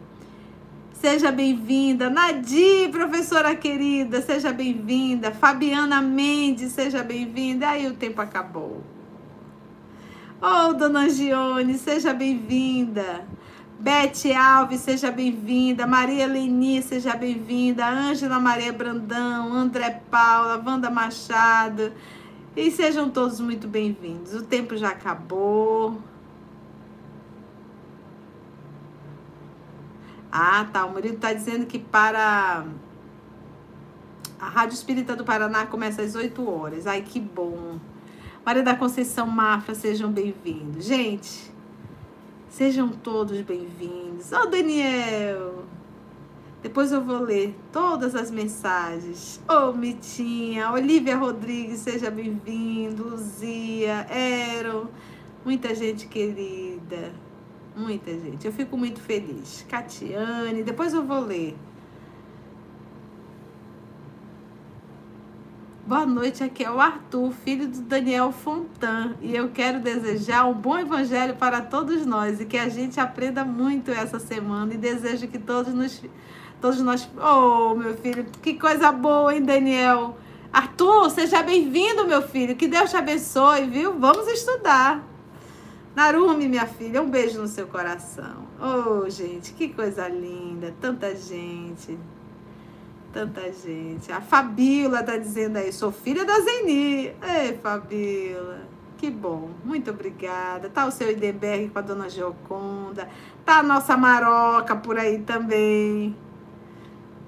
[0.93, 2.07] Seja bem-vinda.
[2.07, 5.31] Nadir, professora querida, seja bem-vinda.
[5.31, 7.69] Fabiana Mendes, seja bem-vinda.
[7.69, 8.83] Aí o tempo acabou.
[10.39, 13.25] Oh, dona Gione, seja bem-vinda.
[13.79, 15.87] Bete Alves, seja bem-vinda.
[15.87, 17.87] Maria Leni, seja bem-vinda.
[17.89, 21.91] Ângela Maria Brandão, André Paula, Wanda Machado.
[22.55, 24.33] E sejam todos muito bem-vindos.
[24.33, 25.97] O tempo já acabou.
[30.29, 30.85] Ah, tá.
[30.85, 32.65] O Murilo está dizendo que para
[34.37, 36.85] a Rádio Espírita do Paraná começa às 8 horas.
[36.85, 37.79] Ai, que bom.
[38.45, 40.83] Maria da Conceição Mafra, sejam bem-vindos.
[40.83, 41.53] Gente,
[42.49, 44.33] sejam todos bem-vindos.
[44.33, 45.63] Ó, oh, Daniel.
[46.61, 49.41] Depois eu vou ler todas as mensagens.
[49.49, 53.03] Ô, oh, Mitinha, Olivia Rodrigues, seja bem-vindo.
[53.09, 54.87] Luzia, Ero,
[55.43, 57.13] muita gente querida.
[57.75, 58.45] Muita gente.
[58.45, 59.65] Eu fico muito feliz.
[59.67, 61.57] Catiane, depois eu vou ler.
[65.87, 70.53] Boa noite, aqui é o Arthur, filho do Daniel Fontan, e eu quero desejar um
[70.53, 75.27] bom evangelho para todos nós e que a gente aprenda muito essa semana e desejo
[75.27, 76.01] que todos nos
[76.61, 80.15] todos nós, oh, meu filho, que coisa boa, hein, Daniel?
[80.53, 82.55] Arthur, seja bem-vindo, meu filho.
[82.55, 83.97] Que Deus te abençoe, viu?
[83.97, 85.03] Vamos estudar.
[85.95, 88.45] Narumi, minha filha, um beijo no seu coração.
[88.61, 90.73] Oh, gente, que coisa linda.
[90.79, 91.97] Tanta gente.
[93.11, 94.11] Tanta gente.
[94.11, 97.07] A Fabíola tá dizendo aí, sou filha da Zeni.
[97.07, 98.61] Ei, Fabíola.
[98.97, 99.49] Que bom.
[99.65, 100.69] Muito obrigada.
[100.69, 103.09] Tá o seu Ideberg com a dona Geoconda.
[103.43, 106.15] Tá a nossa Maroca por aí também.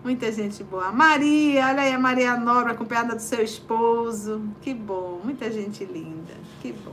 [0.03, 0.91] Muita gente boa.
[0.91, 4.43] Maria, olha aí a Maria Nobre acompanhada do seu esposo.
[4.61, 5.21] Que bom.
[5.23, 6.33] Muita gente linda.
[6.61, 6.91] Que bom.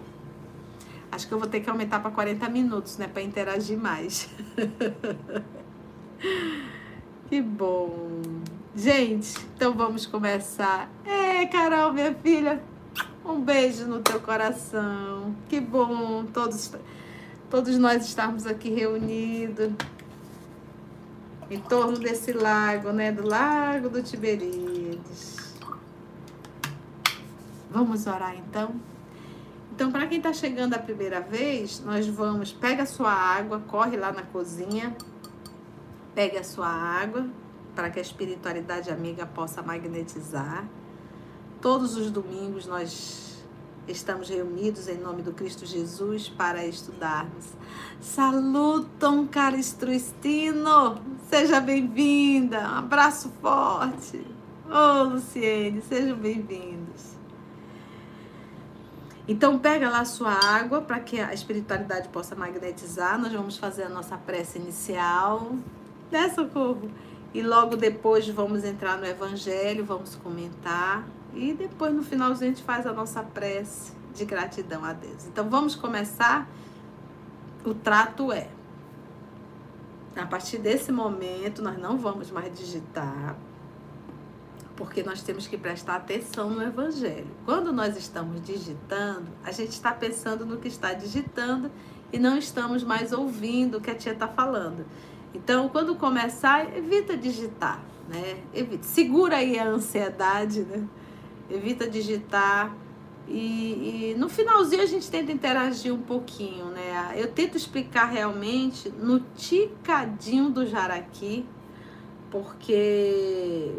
[1.11, 3.09] Acho que eu vou ter que aumentar para 40 minutos, né?
[3.09, 4.31] Para interagir mais.
[7.29, 8.21] que bom.
[8.77, 10.89] Gente, então vamos começar.
[11.05, 12.63] É, Carol, minha filha,
[13.25, 15.35] um beijo no teu coração.
[15.49, 16.73] Que bom todos,
[17.51, 19.73] todos nós estarmos aqui reunidos
[21.51, 23.11] em torno desse lago, né?
[23.11, 25.57] Do Lago do Tiberíades.
[27.71, 28.75] Vamos orar então?
[29.73, 33.97] Então, para quem está chegando a primeira vez, nós vamos, pega a sua água, corre
[33.97, 34.95] lá na cozinha,
[36.15, 37.27] pega a sua água,
[37.75, 40.69] para que a espiritualidade amiga possa magnetizar.
[41.63, 43.43] Todos os domingos nós
[43.89, 47.47] estamos reunidos em nome do Cristo Jesus para estudarmos.
[48.01, 51.10] Salutam, Caristruistino!
[51.31, 52.59] Seja bem-vinda!
[52.59, 54.17] Um abraço forte!
[54.69, 57.15] Ô, oh, Luciene, sejam bem-vindos!
[59.29, 63.17] Então pega lá a sua água para que a espiritualidade possa magnetizar.
[63.17, 65.53] Nós vamos fazer a nossa prece inicial.
[66.11, 66.91] Né, socorro?
[67.33, 72.65] E logo depois vamos entrar no evangelho, vamos comentar e depois no finalzinho a gente
[72.65, 75.29] faz a nossa prece de gratidão a Deus.
[75.29, 76.49] Então vamos começar.
[77.65, 78.49] O trato é
[80.17, 83.37] a partir desse momento nós não vamos mais digitar,
[84.77, 87.29] porque nós temos que prestar atenção no Evangelho.
[87.45, 91.71] Quando nós estamos digitando, a gente está pensando no que está digitando
[92.13, 94.85] e não estamos mais ouvindo o que a tia está falando.
[95.35, 98.43] Então, quando começar, evita digitar, né?
[98.53, 98.83] Evita.
[98.85, 100.83] Segura aí a ansiedade, né?
[101.49, 102.75] Evita digitar.
[103.33, 107.13] E, e, no finalzinho a gente tenta interagir um pouquinho, né?
[107.15, 111.47] Eu tento explicar realmente no ticadinho do jaraqui,
[112.29, 113.73] porque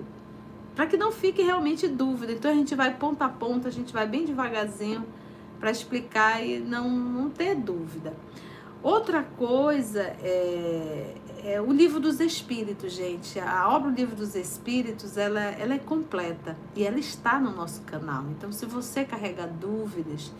[0.74, 2.32] para que não fique realmente dúvida.
[2.32, 5.06] Então a gente vai ponta a ponta, a gente vai bem devagarzinho
[5.60, 8.14] para explicar e não, não ter dúvida.
[8.82, 13.40] Outra coisa é, é, o livro dos Espíritos, gente.
[13.40, 17.82] A obra do livro dos Espíritos, ela, ela é completa e ela está no nosso
[17.82, 18.26] canal.
[18.30, 20.32] Então, se você carrega dúvidas,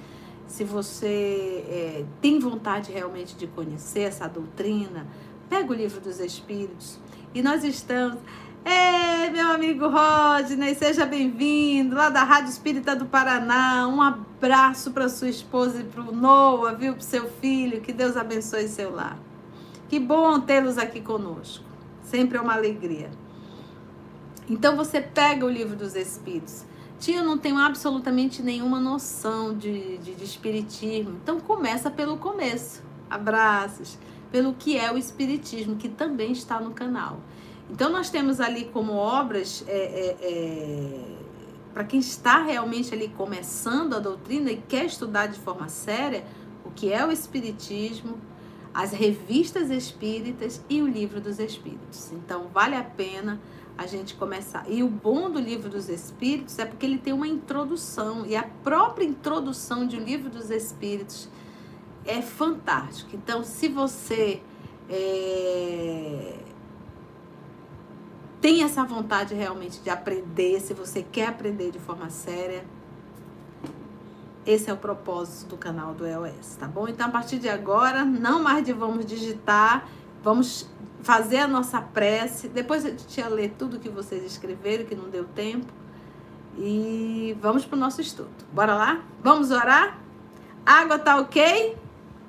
[0.48, 5.08] se você é, tem vontade realmente de conhecer essa doutrina,
[5.50, 7.00] pega o livro dos Espíritos.
[7.34, 8.20] E nós estamos.
[8.64, 13.88] Ei, meu amigo Rodney, seja bem-vindo lá da Rádio Espírita do Paraná.
[13.88, 16.94] Um abraço para sua esposa e para o Noah, viu?
[16.94, 17.82] Para seu filho.
[17.82, 19.18] Que Deus abençoe seu lar.
[19.92, 21.66] Que bom tê-los aqui conosco.
[22.02, 23.12] Sempre é uma alegria.
[24.50, 26.64] Então você pega o livro dos Espíritos.
[26.98, 31.20] Tia, eu não tenho absolutamente nenhuma noção de, de, de espiritismo.
[31.22, 32.82] Então começa pelo começo.
[33.10, 33.98] Abraços.
[34.32, 37.20] Pelo que é o Espiritismo, que também está no canal.
[37.70, 41.16] Então, nós temos ali como obras, é, é, é,
[41.74, 46.24] para quem está realmente ali começando a doutrina e quer estudar de forma séria,
[46.64, 48.31] o que é o Espiritismo,
[48.74, 52.12] as revistas espíritas e o livro dos Espíritos.
[52.12, 53.40] Então, vale a pena
[53.78, 54.66] a gente começar.
[54.70, 58.44] E o bom do livro dos Espíritos é porque ele tem uma introdução, e a
[58.44, 61.30] própria introdução de o livro dos Espíritos
[62.06, 63.16] é fantástico.
[63.16, 64.42] Então, se você.
[64.90, 66.38] É
[68.42, 72.66] tem essa vontade realmente de aprender, se você quer aprender de forma séria,
[74.46, 76.88] esse é o propósito do canal do EOS, tá bom?
[76.88, 79.88] Então, a partir de agora, não mais de vamos digitar,
[80.24, 80.68] vamos
[81.04, 82.48] fazer a nossa prece.
[82.48, 85.72] Depois gente ia ler tudo que vocês escreveram, que não deu tempo.
[86.58, 88.32] E vamos para o nosso estudo.
[88.52, 89.04] Bora lá?
[89.24, 90.00] Vamos orar?
[90.66, 91.78] Água tá ok?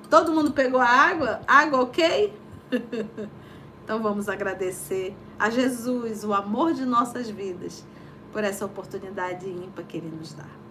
[0.09, 1.41] Todo mundo pegou a água?
[1.47, 2.33] Água ok?
[3.83, 7.83] então vamos agradecer a Jesus, o amor de nossas vidas,
[8.31, 10.62] por essa oportunidade ímpar que Ele nos dá.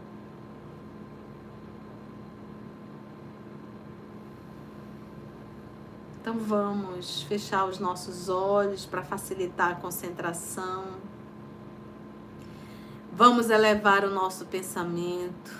[6.22, 10.84] Então vamos fechar os nossos olhos para facilitar a concentração.
[13.12, 15.52] Vamos elevar o nosso pensamento.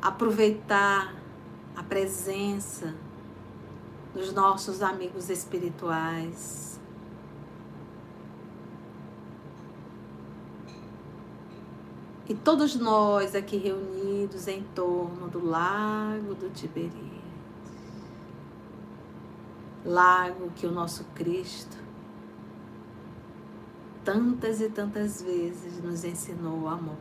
[0.00, 1.14] Aproveitar
[1.76, 2.94] a presença
[4.14, 6.71] dos nossos amigos espirituais.
[12.32, 17.20] E todos nós aqui reunidos em torno do lago do Tiberíades.
[19.84, 21.76] Lago que o nosso Cristo
[24.02, 26.96] tantas e tantas vezes nos ensinou o amor.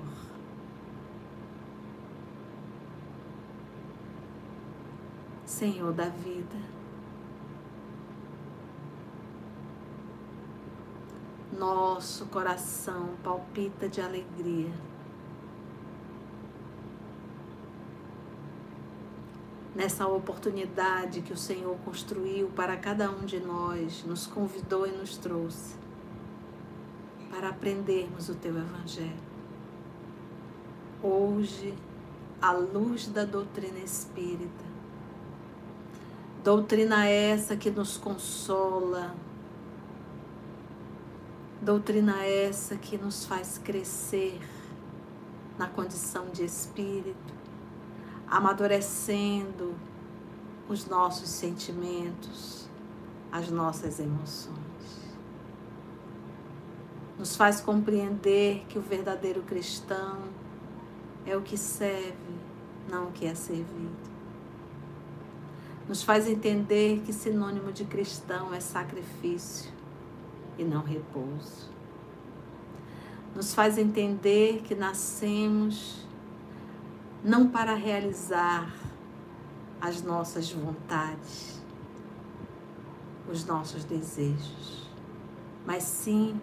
[5.45, 6.57] Senhor da vida,
[11.57, 14.90] nosso coração palpita de alegria.
[19.73, 25.17] Nessa oportunidade que o Senhor construiu para cada um de nós, nos convidou e nos
[25.17, 25.75] trouxe
[27.29, 29.31] para aprendermos o teu Evangelho.
[31.01, 31.73] Hoje,
[32.41, 34.65] à luz da doutrina espírita,
[36.43, 39.15] doutrina essa que nos consola,
[41.61, 44.37] doutrina essa que nos faz crescer
[45.57, 47.40] na condição de espírito,
[48.31, 49.75] amadurecendo
[50.67, 52.67] os nossos sentimentos,
[53.31, 54.71] as nossas emoções
[57.21, 60.17] nos faz compreender que o verdadeiro cristão
[61.23, 62.15] é o que serve,
[62.89, 64.09] não o que é servido.
[65.87, 69.71] Nos faz entender que sinônimo de cristão é sacrifício
[70.57, 71.69] e não repouso.
[73.35, 76.03] Nos faz entender que nascemos
[77.23, 78.73] não para realizar
[79.79, 81.61] as nossas vontades,
[83.29, 84.89] os nossos desejos,
[85.65, 86.39] mas sim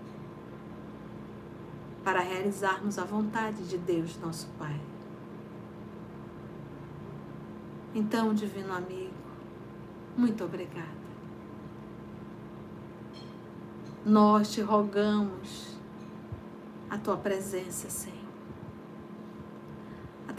[2.05, 4.81] para realizarmos a vontade de Deus, nosso Pai.
[7.95, 9.13] Então, divino amigo,
[10.17, 10.99] muito obrigada.
[14.05, 15.77] Nós te rogamos
[16.89, 18.28] a tua presença, Senhor,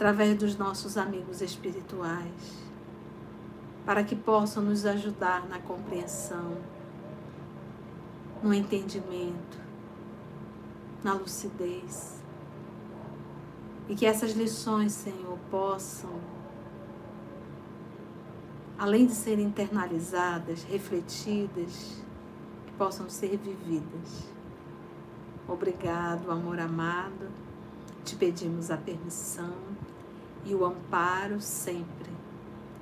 [0.00, 2.64] através dos nossos amigos espirituais,
[3.84, 6.56] para que possam nos ajudar na compreensão,
[8.42, 9.58] no entendimento,
[11.04, 12.18] na lucidez.
[13.90, 16.18] E que essas lições, Senhor, possam,
[18.78, 22.02] além de serem internalizadas, refletidas,
[22.66, 24.30] que possam ser vividas.
[25.46, 27.28] Obrigado, amor amado.
[28.02, 29.79] Te pedimos a permissão
[30.44, 32.10] e o amparo sempre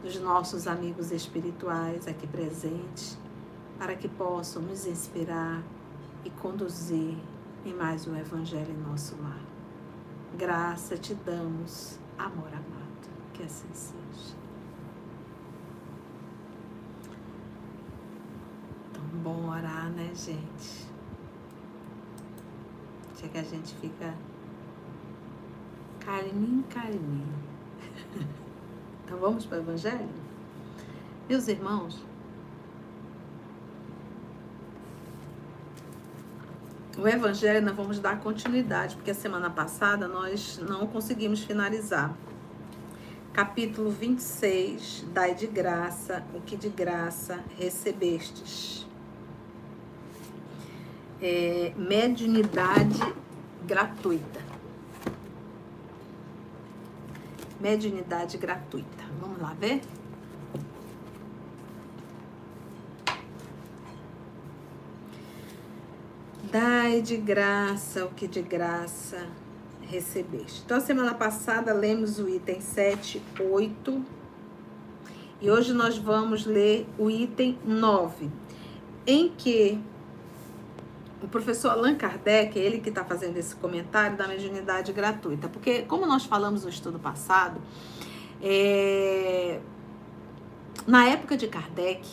[0.03, 3.19] dos nossos amigos espirituais aqui presentes,
[3.79, 5.63] para que possam nos inspirar
[6.25, 7.17] e conduzir
[7.65, 9.41] em mais um Evangelho em nosso lar.
[10.37, 14.37] Graça te damos, amor amado, que assim seja.
[18.93, 20.87] Tão bom orar, né, gente?
[23.17, 24.15] Chega que a gente fica
[25.99, 27.48] carninho, carninho.
[29.05, 30.07] Então vamos para o Evangelho?
[31.27, 31.99] Meus irmãos,
[36.99, 42.13] o Evangelho nós vamos dar continuidade, porque a semana passada nós não conseguimos finalizar.
[43.33, 48.85] Capítulo 26, dai de graça o que de graça recebestes.
[51.23, 53.01] É, mediunidade
[53.65, 54.48] gratuita.
[57.61, 59.05] Mediunidade gratuita.
[59.21, 59.81] Vamos lá ver?
[66.51, 69.27] Dai de graça o que de graça
[69.83, 70.63] recebeste.
[70.65, 74.05] Então, semana passada lemos o item 7, 8.
[75.41, 78.31] E hoje nós vamos ler o item 9,
[79.07, 79.79] em que
[81.23, 85.49] o professor Allan Kardec, é ele que está fazendo esse comentário da mediunidade gratuita.
[85.49, 87.61] Porque, como nós falamos no estudo passado,
[88.43, 89.61] é,
[90.87, 92.09] na época de Kardec,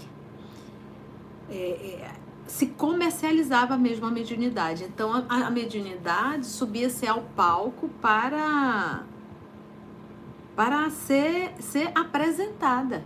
[1.49, 4.83] é, é se comercializava mesmo a mediunidade.
[4.83, 9.03] Então a, a mediunidade subia-se ao palco para
[10.55, 13.03] para ser, ser apresentada.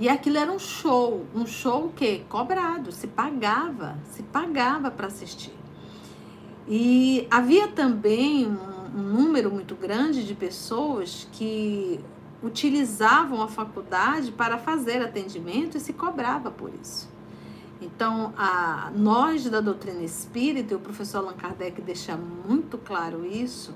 [0.00, 5.52] E aquilo era um show, um show que cobrado, se pagava, se pagava para assistir.
[6.66, 12.00] E havia também um, um número muito grande de pessoas que
[12.42, 17.06] utilizavam a faculdade para fazer atendimento e se cobrava por isso.
[17.78, 23.74] Então, a, nós da doutrina espírita, e o professor Allan Kardec deixa muito claro isso,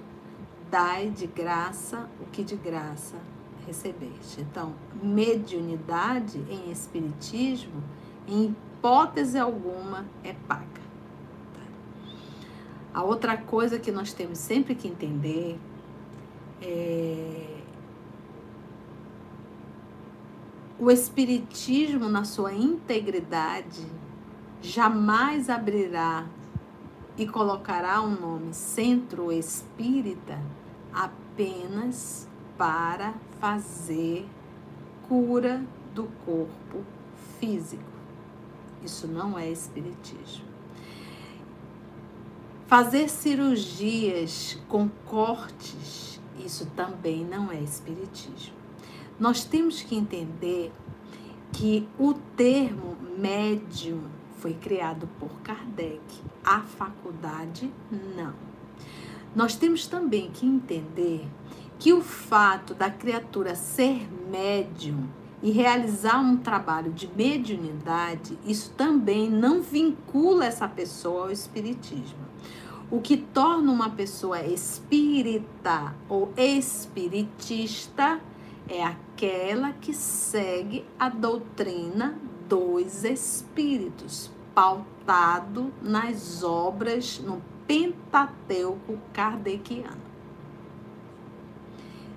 [0.70, 3.33] dai de graça o que de graça
[3.66, 4.40] recebeste.
[4.40, 7.82] Então, mediunidade em espiritismo,
[8.26, 10.84] em hipótese alguma, é paga.
[12.92, 15.58] A outra coisa que nós temos sempre que entender
[16.62, 17.54] é
[20.78, 23.86] o espiritismo na sua integridade
[24.60, 26.26] jamais abrirá
[27.16, 30.40] e colocará um nome centro espírita
[30.92, 34.26] apenas para fazer
[35.08, 35.64] cura
[35.94, 36.84] do corpo
[37.38, 37.82] físico.
[38.82, 40.44] Isso não é espiritismo.
[42.66, 48.54] Fazer cirurgias com cortes, isso também não é espiritismo.
[49.18, 50.72] Nós temos que entender
[51.52, 54.02] que o termo médium
[54.38, 56.02] foi criado por Kardec,
[56.44, 58.34] a faculdade não.
[59.34, 61.26] Nós temos também que entender
[61.84, 65.06] que o fato da criatura ser médium
[65.42, 72.24] e realizar um trabalho de mediunidade, isso também não vincula essa pessoa ao espiritismo.
[72.90, 78.18] O que torna uma pessoa espírita ou espiritista
[78.66, 82.18] é aquela que segue a doutrina
[82.48, 90.03] dos espíritos, pautado nas obras no Pentateuco kardeciano.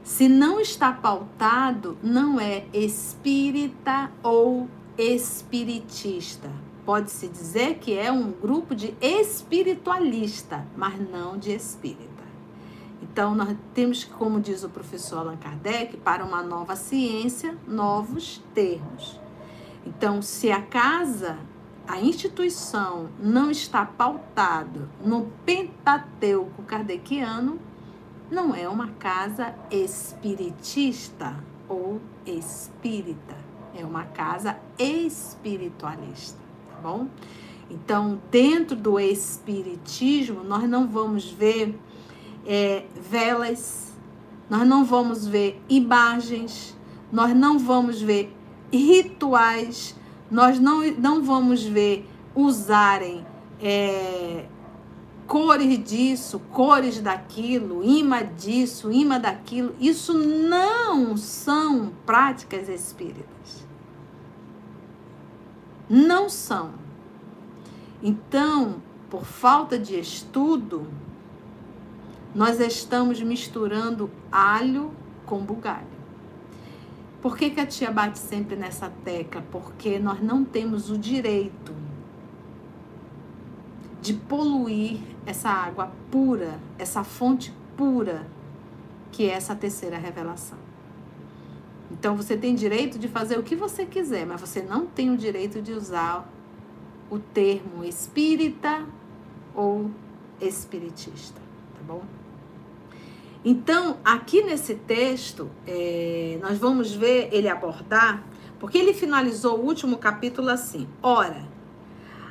[0.07, 6.49] Se não está pautado, não é espírita ou espiritista.
[6.85, 12.23] Pode-se dizer que é um grupo de espiritualista, mas não de espírita.
[13.03, 19.19] Então, nós temos como diz o professor Allan Kardec, para uma nova ciência, novos termos.
[19.85, 21.37] Então, se a casa,
[21.85, 27.66] a instituição, não está pautado no Pentateuco kardeciano,
[28.29, 31.35] não é uma casa espiritista
[31.67, 33.35] ou espírita,
[33.75, 37.07] é uma casa espiritualista, tá bom?
[37.69, 41.77] Então, dentro do espiritismo, nós não vamos ver
[42.45, 43.93] é, velas,
[44.49, 46.77] nós não vamos ver imagens,
[47.11, 48.33] nós não vamos ver
[48.71, 49.95] rituais,
[50.31, 53.25] nós não, não vamos ver usarem
[53.61, 54.45] é,
[55.27, 59.75] cores disso, cores daquilo, imã disso, imã daquilo.
[59.79, 63.67] Isso não são práticas espíritas.
[65.89, 66.71] Não são.
[68.01, 70.87] Então, por falta de estudo,
[72.33, 74.91] nós estamos misturando alho
[75.25, 75.97] com bugalho.
[77.21, 79.43] Por que, que a tia bate sempre nessa tecla?
[79.51, 81.86] Porque nós não temos o direito
[84.07, 88.25] de poluir essa água pura, essa fonte pura,
[89.11, 90.57] que é essa terceira revelação.
[91.91, 95.17] Então você tem direito de fazer o que você quiser, mas você não tem o
[95.17, 96.25] direito de usar
[97.09, 98.85] o termo espírita
[99.53, 99.91] ou
[100.39, 101.41] espiritista,
[101.75, 102.03] tá bom?
[103.43, 108.23] Então, aqui nesse texto, é, nós vamos ver ele abordar,
[108.57, 111.45] porque ele finalizou o último capítulo assim: ora,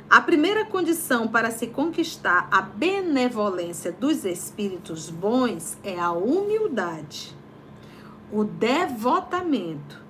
[0.09, 7.35] a primeira condição para se conquistar a benevolência dos espíritos bons é a humildade,
[8.31, 10.01] o devotamento,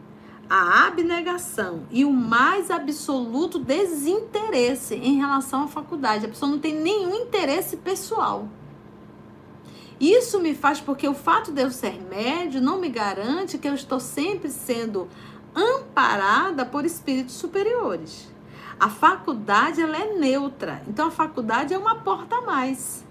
[0.47, 6.25] a abnegação e o mais absoluto desinteresse em relação à faculdade.
[6.25, 8.47] A pessoa não tem nenhum interesse pessoal.
[9.99, 13.73] Isso me faz porque o fato de eu ser médio não me garante que eu
[13.73, 15.07] estou sempre sendo
[15.55, 18.36] amparada por espíritos superiores.
[18.79, 23.03] A faculdade ela é neutra, então a faculdade é uma porta a mais.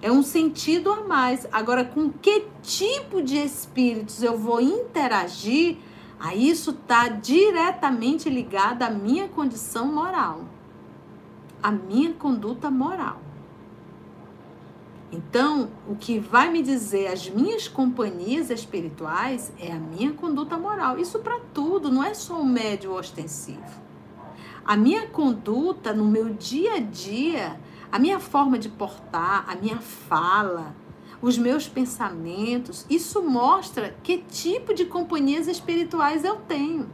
[0.00, 1.48] É um sentido a mais.
[1.50, 5.78] Agora, com que tipo de espíritos eu vou interagir,
[6.20, 10.44] a isso está diretamente ligado à minha condição moral,
[11.60, 13.20] à minha conduta moral.
[15.10, 20.98] Então, o que vai me dizer as minhas companhias espirituais é a minha conduta moral.
[20.98, 23.83] Isso para tudo, não é só um médio ostensivo.
[24.64, 27.60] A minha conduta no meu dia a dia,
[27.92, 30.74] a minha forma de portar, a minha fala,
[31.20, 36.88] os meus pensamentos, isso mostra que tipo de companhias espirituais eu tenho.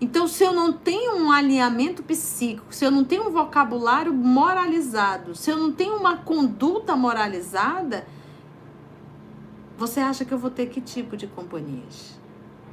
[0.00, 5.34] Então, se eu não tenho um alinhamento psíquico, se eu não tenho um vocabulário moralizado,
[5.34, 8.06] se eu não tenho uma conduta moralizada,
[9.76, 12.18] você acha que eu vou ter que tipo de companhias?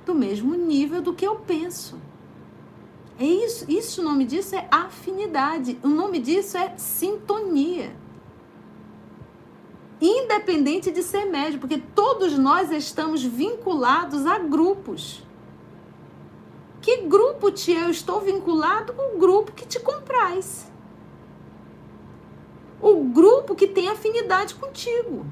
[0.05, 1.99] Do mesmo nível do que eu penso.
[3.17, 5.79] É isso, isso o nome disso é afinidade.
[5.81, 7.95] O nome disso é sintonia.
[10.01, 15.23] Independente de ser médio, porque todos nós estamos vinculados a grupos.
[16.81, 17.79] Que grupo, tia?
[17.79, 20.69] Eu estou vinculado com o grupo que te compraz.
[22.81, 25.25] O grupo que tem afinidade contigo.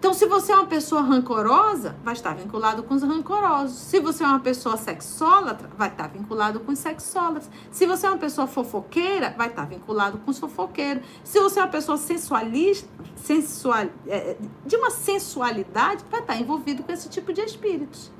[0.00, 3.76] Então, se você é uma pessoa rancorosa, vai estar vinculado com os rancorosos.
[3.76, 7.50] Se você é uma pessoa sexólatra, vai estar vinculado com os sexólatras.
[7.70, 11.04] Se você é uma pessoa fofoqueira, vai estar vinculado com os fofoqueiros.
[11.22, 16.90] Se você é uma pessoa sensualista, sensual, é, de uma sensualidade, vai estar envolvido com
[16.90, 18.10] esse tipo de espíritos.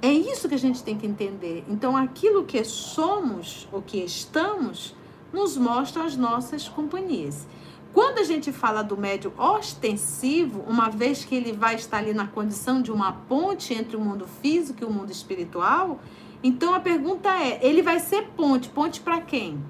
[0.00, 1.64] É isso que a gente tem que entender.
[1.68, 4.94] Então, aquilo que somos, o que estamos,
[5.32, 7.48] nos mostra as nossas companhias.
[7.96, 12.26] Quando a gente fala do médio ostensivo, uma vez que ele vai estar ali na
[12.26, 15.98] condição de uma ponte entre o mundo físico e o mundo espiritual,
[16.42, 18.68] então a pergunta é: ele vai ser ponte?
[18.68, 19.64] Ponte para quem?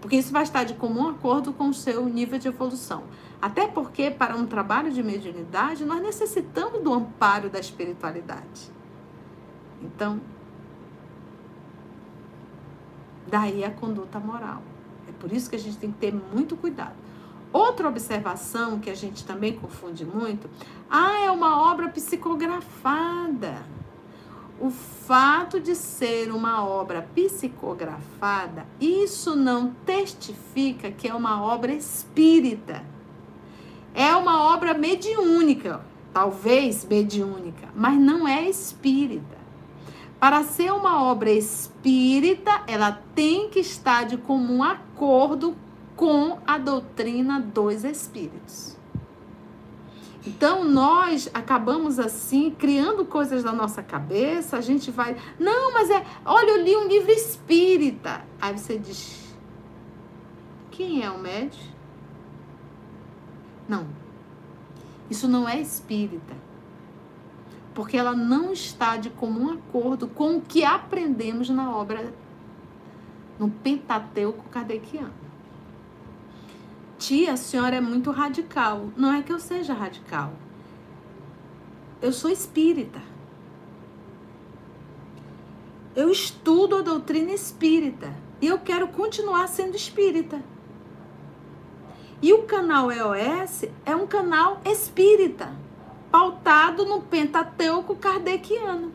[0.00, 3.04] Porque isso vai estar de comum acordo com o seu nível de evolução.
[3.40, 8.68] Até porque, para um trabalho de mediunidade, nós necessitamos do amparo da espiritualidade.
[9.80, 10.20] Então,
[13.28, 14.71] daí a conduta moral.
[15.22, 16.96] Por isso que a gente tem que ter muito cuidado.
[17.52, 20.50] Outra observação que a gente também confunde muito,
[20.90, 23.62] ah, é uma obra psicografada.
[24.58, 32.84] O fato de ser uma obra psicografada, isso não testifica que é uma obra espírita.
[33.94, 39.41] É uma obra mediúnica, talvez mediúnica, mas não é espírita.
[40.22, 45.56] Para ser uma obra espírita, ela tem que estar de comum acordo
[45.96, 48.76] com a doutrina dos espíritos.
[50.24, 56.06] Então nós acabamos assim criando coisas na nossa cabeça, a gente vai, não, mas é,
[56.24, 58.24] olha, eu li um livro espírita.
[58.40, 59.34] Aí você diz:
[60.70, 61.66] Quem é o médium?
[63.68, 63.88] Não.
[65.10, 66.51] Isso não é espírita
[67.74, 72.12] porque ela não está de comum acordo com o que aprendemos na obra,
[73.38, 75.12] no Pentateuco Kardeciano.
[76.98, 78.90] Tia, a senhora é muito radical.
[78.96, 80.32] Não é que eu seja radical.
[82.00, 83.00] Eu sou espírita.
[85.96, 90.40] Eu estudo a doutrina espírita e eu quero continuar sendo espírita.
[92.20, 95.52] E o canal EOS é um canal espírita
[96.12, 98.92] pautado no Pentateuco kardeciano.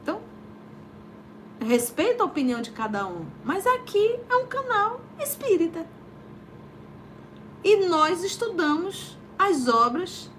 [0.00, 0.20] Então,
[1.60, 5.84] respeito a opinião de cada um, mas aqui é um canal espírita.
[7.64, 10.30] E nós estudamos as obras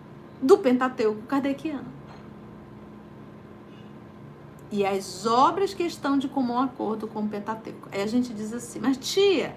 [0.41, 1.91] do Pentateuco kardeciano.
[4.71, 7.89] E as obras que estão de comum acordo com o Pentateuco.
[7.91, 9.55] Aí a gente diz assim, mas tia,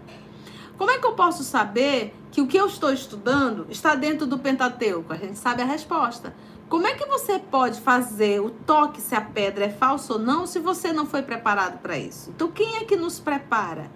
[0.77, 4.39] como é que eu posso saber que o que eu estou estudando está dentro do
[4.39, 5.13] Pentateuco?
[5.13, 6.35] A gente sabe a resposta.
[6.69, 10.47] Como é que você pode fazer o toque se a pedra é falsa ou não
[10.47, 12.31] se você não foi preparado para isso?
[12.31, 13.91] Então, quem é que nos prepara?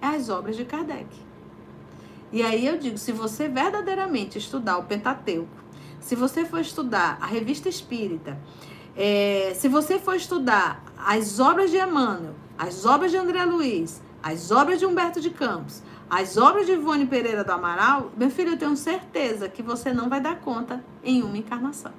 [0.00, 1.06] É as obras de Kardec.
[2.30, 5.48] E aí eu digo, se você verdadeiramente estudar o Pentateuco,
[5.98, 8.38] se você for estudar a Revista Espírita,
[8.94, 14.50] é, se você for estudar as obras de Emmanuel, as obras de André Luiz, as
[14.50, 18.58] obras de Humberto de Campos, as obras de Ivone Pereira do Amaral, meu filho, eu
[18.58, 21.92] tenho certeza que você não vai dar conta em uma encarnação.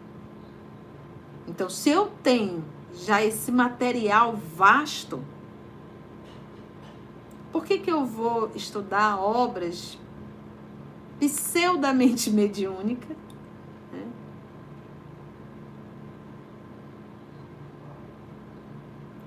[1.45, 5.21] Então, se eu tenho já esse material vasto,
[7.51, 9.97] por que, que eu vou estudar obras
[11.19, 13.17] pseudamente mediúnicas?
[13.91, 14.07] Né?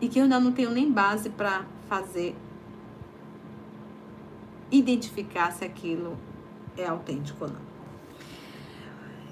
[0.01, 2.35] E que eu ainda não tenho nem base para fazer
[4.71, 6.17] identificar se aquilo
[6.77, 7.71] é autêntico ou não.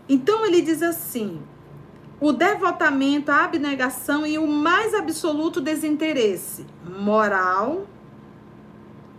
[0.08, 1.40] Então ele diz assim:
[2.20, 7.86] o devotamento, a abnegação e o mais absoluto desinteresse moral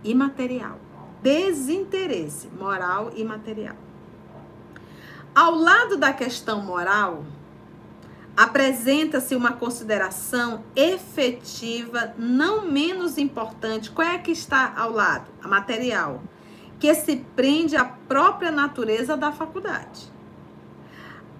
[0.04, 0.78] e material.
[1.22, 3.76] Desinteresse moral e material.
[5.34, 7.24] Ao lado da questão moral,
[8.36, 13.90] apresenta-se uma consideração efetiva, não menos importante.
[13.90, 15.30] Qual é que está ao lado?
[15.42, 16.22] A material,
[16.78, 20.10] que se prende à própria natureza da faculdade.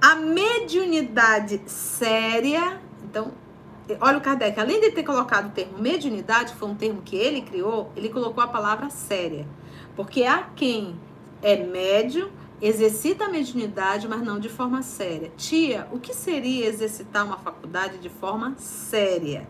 [0.00, 3.32] A mediunidade séria, então,
[4.00, 7.42] olha o Kardec, além de ter colocado o termo mediunidade, foi um termo que ele
[7.42, 9.46] criou, ele colocou a palavra séria.
[9.94, 10.98] Porque há quem
[11.42, 12.30] é médio,
[12.60, 15.32] exercita a mediunidade, mas não de forma séria.
[15.36, 19.48] Tia, o que seria exercitar uma faculdade de forma séria?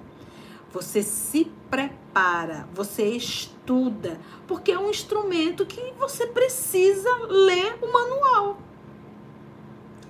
[0.72, 8.58] Você se prepara, você estuda, porque é um instrumento que você precisa ler o manual.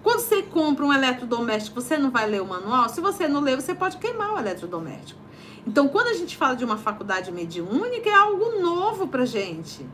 [0.02, 2.88] Quando você compra um eletrodoméstico, você não vai ler o manual?
[2.88, 5.20] Se você não ler, você pode queimar o eletrodoméstico.
[5.66, 9.86] Então, quando a gente fala de uma faculdade mediúnica, é algo novo pra gente.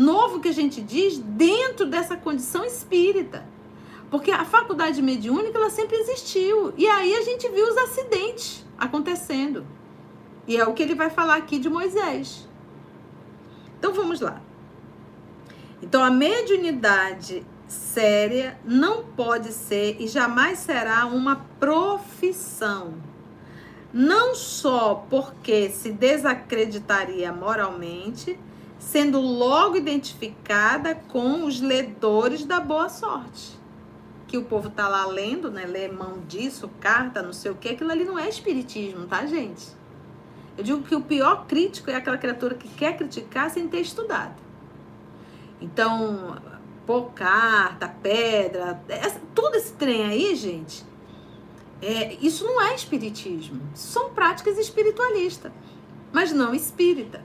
[0.00, 3.46] Novo que a gente diz dentro dessa condição espírita.
[4.10, 6.72] Porque a faculdade mediúnica, ela sempre existiu.
[6.78, 9.66] E aí a gente viu os acidentes acontecendo.
[10.48, 12.48] E é o que ele vai falar aqui de Moisés.
[13.78, 14.40] Então, vamos lá.
[15.82, 22.94] Então, a mediunidade séria não pode ser e jamais será uma profissão
[23.92, 28.38] não só porque se desacreditaria moralmente,
[28.80, 33.60] sendo logo identificada com os ledores da boa sorte.
[34.26, 35.66] Que o povo tá lá lendo, né?
[35.66, 39.68] Lê mão disso, carta, não sei o que, aquilo ali não é espiritismo, tá, gente?
[40.56, 44.34] Eu digo que o pior crítico é aquela criatura que quer criticar sem ter estudado.
[45.60, 46.38] Então,
[46.86, 50.84] pôr carta, pedra, essa, todo esse trem aí, gente,
[51.82, 53.60] é, isso não é espiritismo.
[53.74, 55.52] São práticas espiritualistas,
[56.12, 57.22] mas não espírita.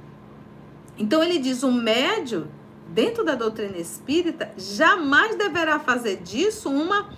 [0.97, 2.47] Então ele diz: o médio,
[2.89, 7.09] dentro da doutrina espírita, jamais deverá fazer disso uma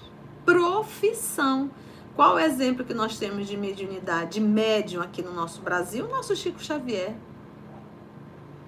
[0.45, 1.69] profissão.
[2.15, 6.05] Qual o exemplo que nós temos de mediunidade, de médium aqui no nosso Brasil?
[6.05, 7.15] O nosso Chico Xavier.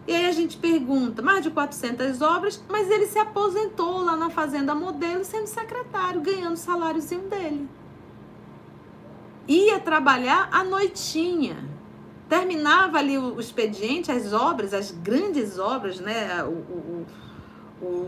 [0.07, 4.29] E aí a gente pergunta, mais de 400 obras, mas ele se aposentou lá na
[4.29, 7.69] Fazenda Modelo sendo secretário, ganhando o saláriozinho dele
[9.49, 11.57] ia trabalhar à noitinha.
[12.29, 16.43] Terminava ali o expediente, as obras, as grandes obras, né?
[16.43, 17.05] O, o,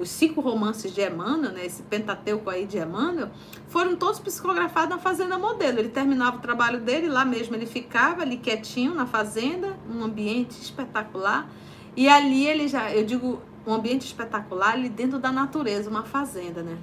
[0.01, 1.65] os cinco romances de Emmanuel, né?
[1.65, 3.29] Esse Pentateuco aí de Emmanuel,
[3.67, 5.79] foram todos psicografados na Fazenda Modelo.
[5.79, 10.51] Ele terminava o trabalho dele, lá mesmo ele ficava ali quietinho na fazenda, um ambiente
[10.51, 11.49] espetacular.
[11.95, 16.61] E ali ele já, eu digo, um ambiente espetacular ali dentro da natureza, uma fazenda,
[16.61, 16.77] né?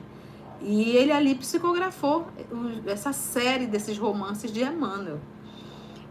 [0.61, 2.27] E ele ali psicografou
[2.85, 5.21] essa série desses romances de Emmanuel.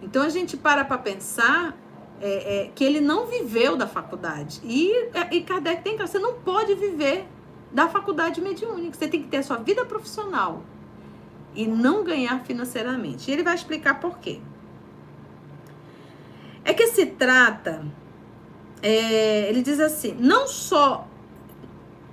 [0.02, 1.76] Então a gente para para pensar
[2.22, 4.62] é, é, que ele não viveu da faculdade.
[4.64, 7.28] E, é, e Kardec tem que você não pode viver
[7.72, 8.98] da faculdade mediúnica.
[8.98, 10.64] Você tem que ter a sua vida profissional
[11.54, 13.30] e não ganhar financeiramente.
[13.30, 14.40] E ele vai explicar por quê.
[16.64, 17.86] É que se trata,
[18.82, 21.07] é, ele diz assim, não só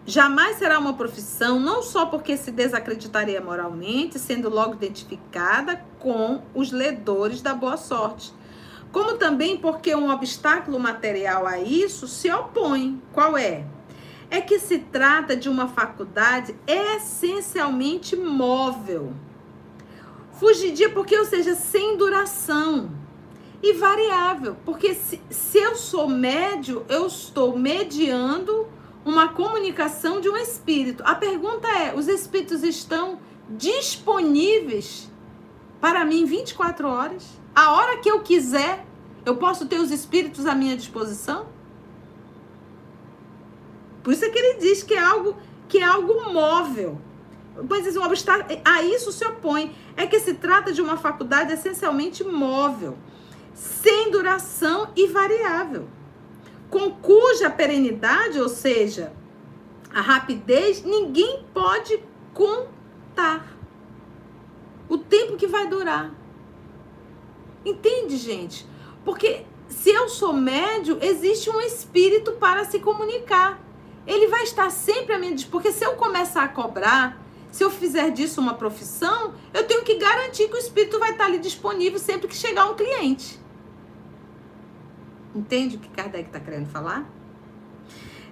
[0.07, 6.71] Jamais será uma profissão, não só porque se desacreditaria moralmente, sendo logo identificada com os
[6.71, 8.31] ledores da boa sorte,
[8.93, 13.01] como também porque um obstáculo material a isso se opõe.
[13.15, 13.65] Qual é?
[14.31, 19.15] É que se trata de uma faculdade essencialmente móvel.
[20.33, 22.91] Fugidia porque, ou seja, sem duração
[23.63, 28.69] e variável, porque se, se eu sou médio, eu estou mediando
[29.05, 31.03] uma comunicação de um espírito.
[31.07, 35.11] A pergunta é: os espíritos estão disponíveis
[35.81, 37.27] para mim 24 horas?
[37.55, 38.85] A hora que eu quiser,
[39.25, 41.47] eu posso ter os espíritos à minha disposição?
[44.03, 45.37] Por isso é que ele diz que é algo
[45.69, 47.01] que é algo móvel.
[47.69, 49.75] Pois um obstáculo, a isso se opõe.
[49.97, 52.99] É que se trata de uma faculdade essencialmente móvel,
[53.55, 55.89] sem duração e variável
[56.71, 59.13] com cuja perenidade, ou seja,
[59.93, 62.03] a rapidez, ninguém pode
[62.33, 63.57] contar
[64.89, 66.13] o tempo que vai durar.
[67.65, 68.67] Entende, gente?
[69.05, 73.61] Porque se eu sou médio, existe um espírito para se comunicar.
[74.07, 78.11] Ele vai estar sempre a minha porque se eu começar a cobrar, se eu fizer
[78.11, 82.29] disso uma profissão, eu tenho que garantir que o espírito vai estar ali disponível sempre
[82.29, 83.39] que chegar um cliente.
[85.35, 87.05] Entende o que Kardec está querendo falar?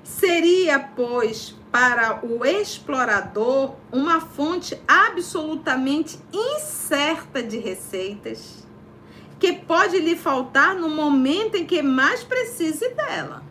[0.04, 8.66] Seria, pois, para o explorador uma fonte absolutamente incerta de receitas,
[9.40, 13.42] que pode lhe faltar no momento em que mais precise dela.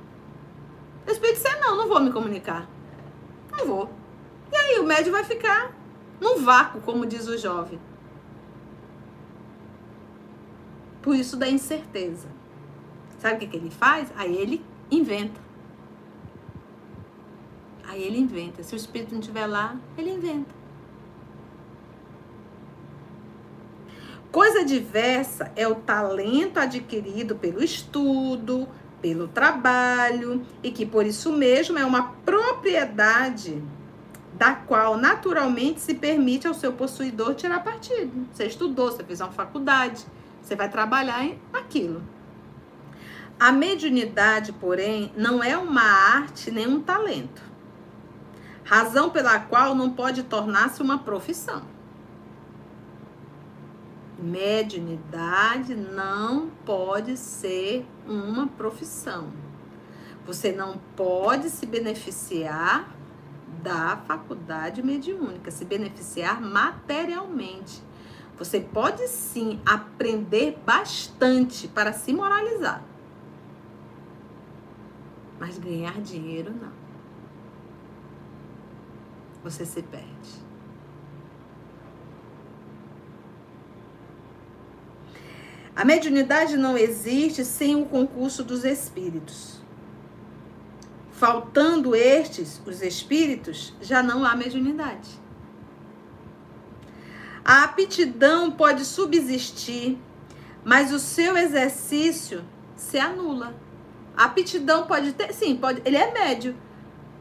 [1.05, 2.69] O Espírito dizer, não, não vou me comunicar.
[3.51, 3.89] Não vou.
[4.51, 5.75] E aí o médio vai ficar
[6.19, 7.79] num vácuo, como diz o jovem.
[11.01, 12.27] Por isso da incerteza.
[13.21, 14.11] Sabe o que, que ele faz?
[14.15, 15.39] Aí ele inventa.
[17.87, 18.63] Aí ele inventa.
[18.63, 20.49] Se o espírito não estiver lá, ele inventa.
[24.31, 28.67] Coisa diversa é o talento adquirido pelo estudo,
[28.99, 33.61] pelo trabalho e que por isso mesmo é uma propriedade
[34.33, 38.25] da qual naturalmente se permite ao seu possuidor tirar partido.
[38.33, 40.07] Você estudou, você fez uma faculdade,
[40.41, 42.01] você vai trabalhar em aquilo.
[43.41, 47.41] A mediunidade, porém, não é uma arte nem um talento,
[48.63, 51.63] razão pela qual não pode tornar-se uma profissão.
[54.19, 59.33] Mediunidade não pode ser uma profissão.
[60.23, 62.95] Você não pode se beneficiar
[63.63, 67.81] da faculdade mediúnica, se beneficiar materialmente.
[68.37, 72.90] Você pode sim aprender bastante para se moralizar.
[75.41, 76.71] Mas ganhar dinheiro não.
[79.43, 80.29] Você se perde.
[85.75, 89.59] A mediunidade não existe sem o concurso dos espíritos.
[91.09, 95.09] Faltando estes, os espíritos, já não há mediunidade.
[97.43, 99.97] A aptidão pode subsistir,
[100.63, 103.55] mas o seu exercício se anula.
[104.21, 106.55] A aptidão pode ter, sim, pode, ele é médio,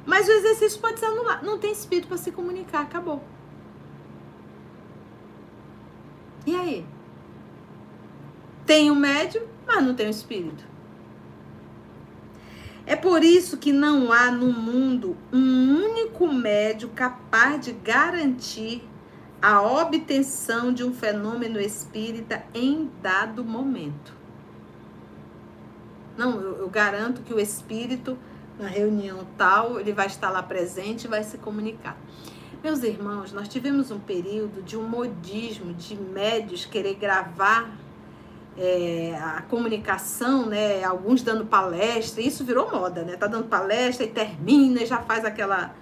[0.04, 1.42] mas o exercício pode se anular.
[1.42, 3.24] Não tem espírito para se comunicar, acabou.
[6.46, 6.86] E aí?
[8.66, 10.62] Tem o médio, mas não tem o espírito.
[12.84, 18.86] É por isso que não há no mundo um único médio capaz de garantir
[19.40, 24.19] a obtenção de um fenômeno espírita em dado momento.
[26.16, 28.18] Não, eu, eu, garanto que o espírito,
[28.58, 31.96] na reunião tal, ele vai estar lá presente e vai se comunicar.
[32.62, 37.70] Meus irmãos, nós tivemos um período de um modismo de médios querer gravar
[38.58, 40.84] é, a comunicação, né?
[40.84, 43.16] Alguns dando palestra, isso virou moda, né?
[43.16, 45.74] Tá dando palestra e termina e já faz aquela,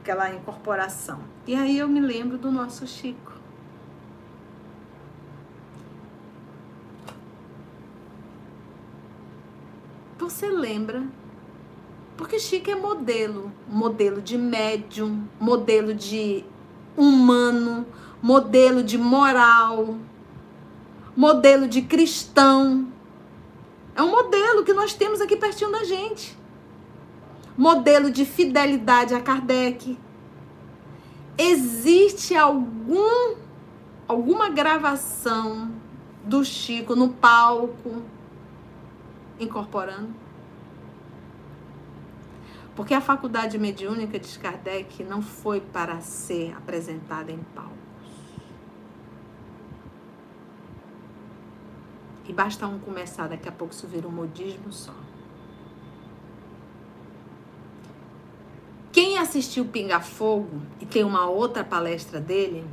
[0.00, 1.20] aquela incorporação.
[1.46, 3.33] E aí eu me lembro do nosso Chico.
[10.24, 11.06] Você lembra?
[12.16, 16.42] Porque Chico é modelo, modelo de médium, modelo de
[16.96, 17.84] humano,
[18.22, 19.98] modelo de moral,
[21.14, 22.88] modelo de cristão.
[23.94, 26.34] É um modelo que nós temos aqui pertinho da gente.
[27.54, 29.98] Modelo de fidelidade a Kardec.
[31.36, 33.36] Existe algum
[34.08, 35.70] alguma gravação
[36.24, 38.02] do Chico no palco
[39.38, 40.14] incorporando?
[42.74, 47.72] Porque a faculdade mediúnica de Kardec não foi para ser apresentada em palco.
[52.26, 54.94] E basta um começar, daqui a pouco isso vira um modismo só.
[58.90, 62.64] Quem assistiu Pinga Fogo e tem uma outra palestra dele,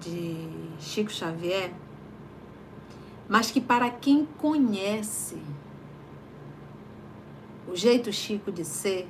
[0.00, 0.48] de
[0.78, 1.72] Chico Xavier,
[3.28, 5.36] mas que para quem conhece
[7.68, 9.08] o jeito Chico de ser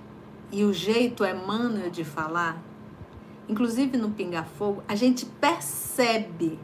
[0.51, 2.63] e o jeito Emmanuel de falar,
[3.49, 6.59] inclusive no Pinga Fogo, a gente percebe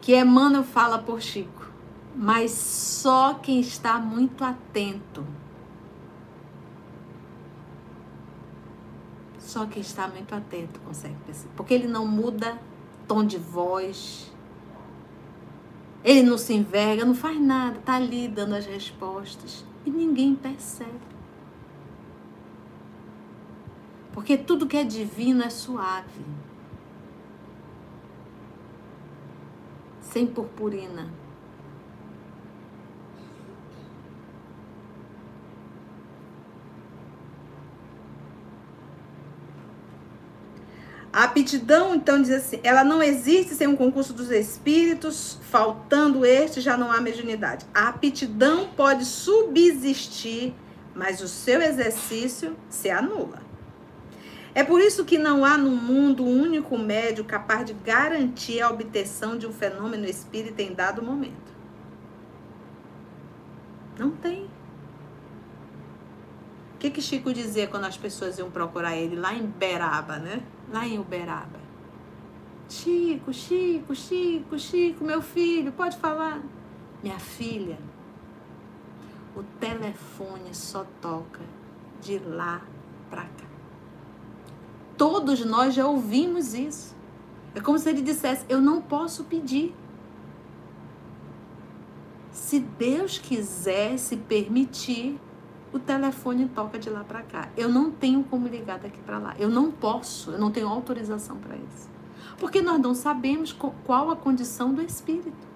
[0.00, 1.70] que Emmanuel fala por Chico,
[2.14, 5.24] mas só quem está muito atento.
[9.38, 11.52] Só quem está muito atento consegue perceber.
[11.56, 12.58] Porque ele não muda
[13.06, 14.30] tom de voz.
[16.04, 21.18] Ele não se enverga, não faz nada, tá ali dando as respostas e ninguém percebe.
[24.12, 26.24] Porque tudo que é divino é suave.
[30.08, 31.08] sem purpurina.
[41.18, 46.60] A aptidão, então, diz assim: ela não existe sem um concurso dos espíritos, faltando este,
[46.60, 47.66] já não há mediunidade.
[47.74, 50.54] A aptidão pode subsistir,
[50.94, 53.42] mas o seu exercício se anula.
[54.54, 58.70] É por isso que não há no mundo um único médio capaz de garantir a
[58.70, 61.52] obtenção de um fenômeno espírita em dado momento.
[63.98, 64.44] Não tem.
[66.76, 70.44] O que, que Chico dizia quando as pessoas iam procurar ele lá em Beraba, né?
[70.70, 71.58] Lá em Uberaba.
[72.68, 76.42] Chico, Chico, Chico, Chico, meu filho, pode falar.
[77.02, 77.78] Minha filha,
[79.34, 81.40] o telefone só toca
[82.00, 82.62] de lá
[83.08, 83.46] para cá.
[84.96, 86.94] Todos nós já ouvimos isso.
[87.54, 89.74] É como se ele dissesse: Eu não posso pedir.
[92.32, 95.18] Se Deus quiser se permitir,
[95.72, 97.48] o telefone toca de lá para cá.
[97.56, 99.34] Eu não tenho como ligar daqui para lá.
[99.38, 101.88] Eu não posso, eu não tenho autorização para isso.
[102.38, 103.52] Porque nós não sabemos
[103.84, 105.46] qual a condição do espírito.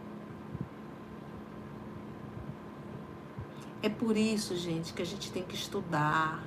[3.83, 6.43] É por isso, gente, que a gente tem que estudar,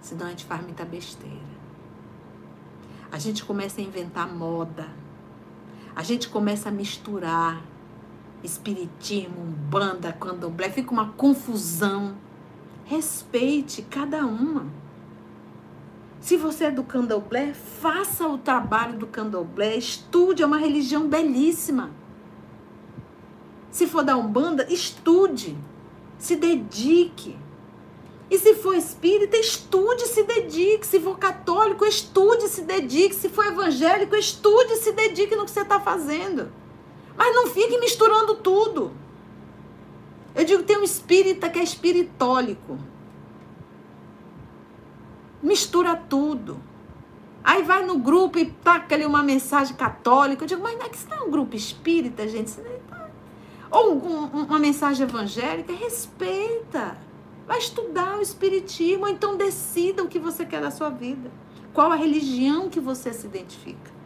[0.00, 1.56] senão a gente faz muita besteira.
[3.10, 4.88] A gente começa a inventar moda.
[5.94, 7.62] A gente começa a misturar
[8.42, 12.14] espiritismo, banda, candomblé, fica uma confusão.
[12.86, 14.66] Respeite cada uma.
[16.20, 21.90] Se você é do candomblé, faça o trabalho do candomblé, estude, é uma religião belíssima.
[23.72, 25.58] Se for da Umbanda, estude,
[26.16, 27.36] se dedique.
[28.30, 30.86] E se for espírita, estude, se dedique.
[30.86, 33.14] Se for católico, estude, se dedique.
[33.16, 36.52] Se for evangélico, estude, se dedique no que você está fazendo.
[37.16, 38.92] Mas não fique misturando tudo.
[40.36, 42.78] Eu digo tem um espírita que é espiritólico.
[45.42, 46.60] Mistura tudo.
[47.42, 50.44] Aí vai no grupo e taca ali uma mensagem católica.
[50.44, 52.52] Eu digo, mas não é que isso não é um grupo espírita, gente?
[52.52, 53.08] Tá...
[53.70, 55.72] Ou um, uma mensagem evangélica.
[55.72, 56.98] Respeita.
[57.46, 59.04] Vai estudar o espiritismo.
[59.06, 61.30] Ou então decida o que você quer da sua vida.
[61.72, 63.96] Qual a religião que você se identifica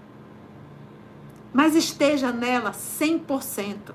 [1.53, 3.95] mas esteja nela 100%.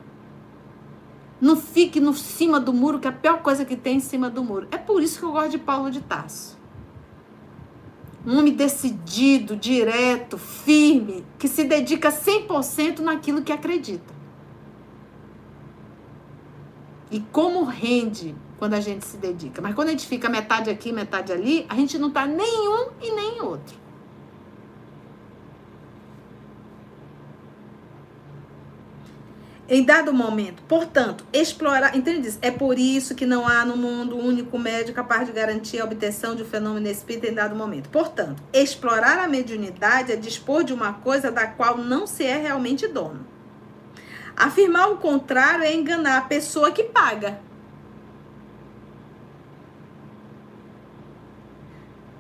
[1.40, 4.30] Não fique no cima do muro, que é a pior coisa que tem em cima
[4.30, 4.68] do muro.
[4.72, 6.58] É por isso que eu gosto de Paulo de Tarso.
[8.26, 14.14] Um homem decidido, direto, firme, que se dedica 100% naquilo que acredita.
[17.12, 19.62] E como rende quando a gente se dedica.
[19.62, 23.12] Mas quando a gente fica metade aqui, metade ali, a gente não está nenhum e
[23.12, 23.85] nem outro.
[29.68, 30.62] Em dado momento.
[30.68, 31.96] Portanto, explorar.
[31.96, 32.38] Entende?
[32.42, 35.86] É por isso que não há no mundo um único médio capaz de garantir a
[35.86, 37.90] obtenção de um fenômeno espírita em dado momento.
[37.90, 42.88] Portanto, explorar a mediunidade é dispor de uma coisa da qual não se é realmente
[42.88, 43.26] dono.
[44.36, 47.40] Afirmar o contrário é enganar a pessoa que paga.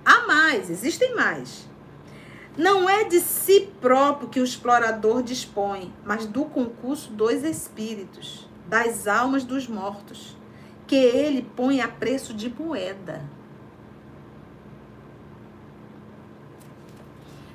[0.03, 1.67] Há mais, existem mais.
[2.57, 9.07] Não é de si próprio que o explorador dispõe, mas do concurso dos espíritos, das
[9.07, 10.37] almas dos mortos,
[10.87, 13.21] que ele põe a preço de moeda.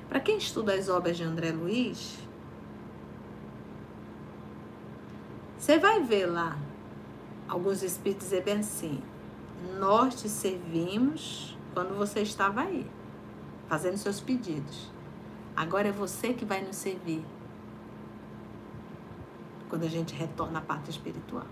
[0.07, 2.19] Para quem estuda as obras de André Luiz,
[5.57, 6.59] você vai ver lá
[7.49, 9.01] alguns espíritos dizer bem assim:
[9.79, 12.87] Nós te servimos quando você estava aí
[13.71, 14.91] fazendo seus pedidos.
[15.55, 17.25] Agora é você que vai nos servir
[19.68, 21.47] quando a gente retorna à parte espiritual.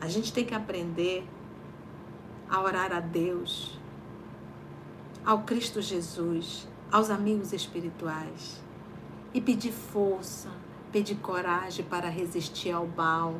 [0.00, 1.28] A gente tem que aprender
[2.48, 3.78] a orar a Deus,
[5.22, 8.62] ao Cristo Jesus, aos amigos espirituais
[9.34, 10.48] e pedir força,
[10.96, 13.34] pedir coragem para resistir ao mal,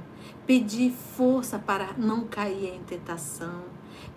[0.47, 3.65] pedir força para não cair em tentação,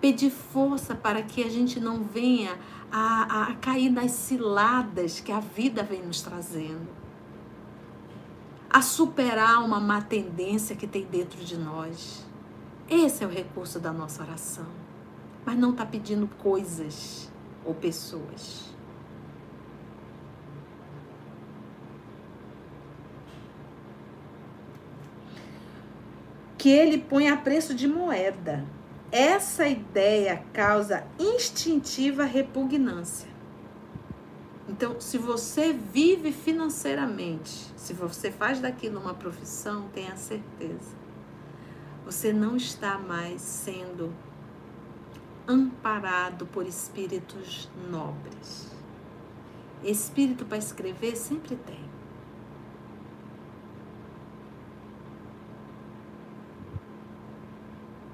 [0.02, 2.60] pedir força para que a gente não venha
[2.92, 6.90] a, a cair nas ciladas que a vida vem nos trazendo,
[8.70, 12.28] a superar uma má tendência que tem dentro de nós.
[12.90, 14.68] Esse é o recurso da nossa oração.
[15.46, 17.32] Mas não está pedindo coisas
[17.64, 18.76] ou pessoas.
[26.60, 28.64] Que ele põe a preço de moeda
[29.12, 33.28] essa ideia causa instintiva repugnância.
[34.68, 40.96] Então, se você vive financeiramente, se você faz daquilo uma profissão, tenha certeza.
[42.06, 44.14] Você não está mais sendo
[45.48, 48.72] amparado por espíritos nobres.
[49.84, 51.89] Espírito para escrever sempre tem.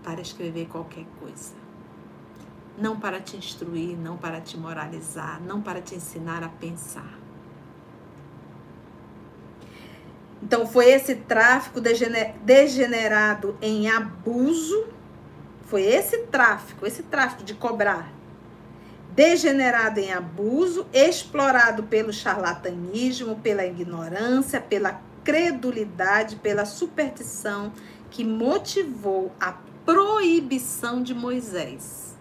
[0.05, 1.55] Para escrever qualquer coisa.
[2.77, 7.17] Não para te instruir, não para te moralizar, não para te ensinar a pensar.
[10.43, 14.87] Então foi esse tráfico degenerado em abuso,
[15.65, 18.13] foi esse tráfico, esse tráfico de cobrar,
[19.15, 27.71] degenerado em abuso, explorado pelo charlatanismo, pela ignorância, pela credulidade, pela superstição,
[28.11, 29.55] que motivou a
[29.85, 32.15] proibição de Moisés.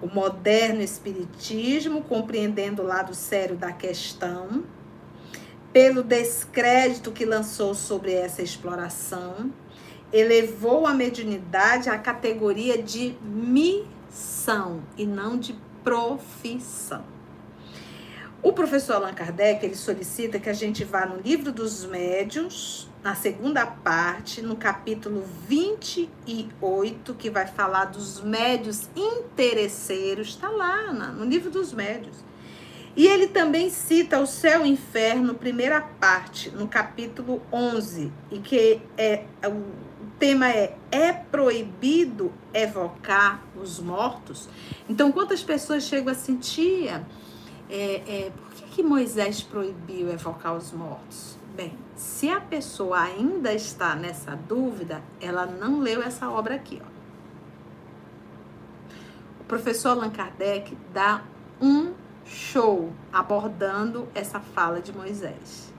[0.00, 4.62] O moderno espiritismo, compreendendo o lado sério da questão,
[5.72, 9.52] pelo descrédito que lançou sobre essa exploração,
[10.12, 17.04] elevou a mediunidade à categoria de missão e não de profissão.
[18.40, 23.14] O professor Allan Kardec ele solicita que a gente vá no livro dos médiuns, na
[23.14, 31.50] segunda parte, no capítulo 28, que vai falar dos médios interesseiros, está lá no livro
[31.50, 32.16] dos médios.
[32.96, 38.38] E ele também cita o céu e o inferno, primeira parte, no capítulo 11, e
[38.40, 39.62] que é o
[40.18, 44.48] tema é é proibido evocar os mortos.
[44.88, 47.02] Então, quantas pessoas chegam a sentir é,
[47.70, 51.37] é, por que, que Moisés proibiu evocar os mortos?
[51.58, 56.80] Bem, se a pessoa ainda está nessa dúvida, ela não leu essa obra aqui.
[56.80, 56.86] Ó.
[59.40, 61.24] O professor Allan Kardec dá
[61.60, 61.94] um
[62.24, 65.74] show abordando essa fala de Moisés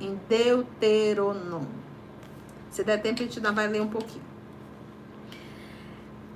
[0.00, 1.78] em Deuteronômio.
[2.68, 4.24] Se der tempo, a gente ainda vai ler um pouquinho.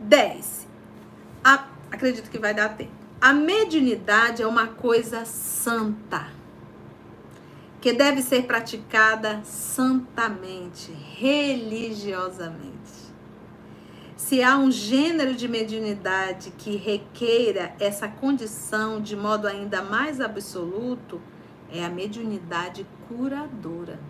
[0.02, 0.68] 10.
[1.42, 2.92] A, acredito que vai dar tempo.
[3.20, 6.43] A mediunidade é uma coisa santa
[7.84, 13.12] que deve ser praticada santamente, religiosamente.
[14.16, 21.20] Se há um gênero de mediunidade que requeira essa condição de modo ainda mais absoluto,
[21.70, 24.00] é a mediunidade curadora.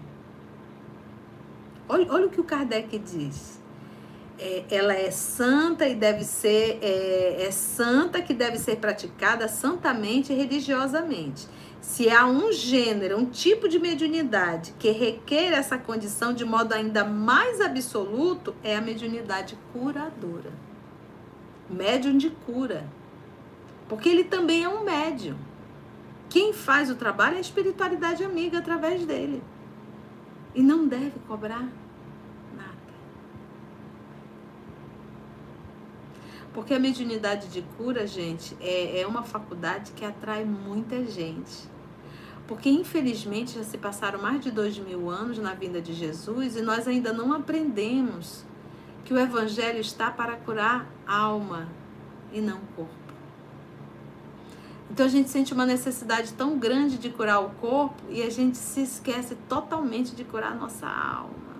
[1.88, 3.60] Olha, olha o que o Kardec diz.
[4.38, 10.32] É, ela é santa e deve ser é, é santa que deve ser praticada santamente
[10.32, 11.48] e religiosamente
[11.84, 17.04] se há um gênero, um tipo de mediunidade que requer essa condição de modo ainda
[17.04, 20.50] mais absoluto, é a mediunidade curadora.
[21.68, 22.88] Médium de cura.
[23.86, 25.36] Porque ele também é um médium.
[26.30, 29.42] Quem faz o trabalho é a espiritualidade amiga através dele.
[30.54, 31.68] E não deve cobrar
[32.56, 32.94] nada.
[36.54, 41.73] Porque a mediunidade de cura, gente, é, é uma faculdade que atrai muita gente.
[42.46, 46.62] Porque, infelizmente, já se passaram mais de dois mil anos na vinda de Jesus e
[46.62, 48.44] nós ainda não aprendemos
[49.04, 51.68] que o Evangelho está para curar alma
[52.32, 53.04] e não corpo.
[54.90, 58.56] Então a gente sente uma necessidade tão grande de curar o corpo e a gente
[58.56, 61.56] se esquece totalmente de curar a nossa alma,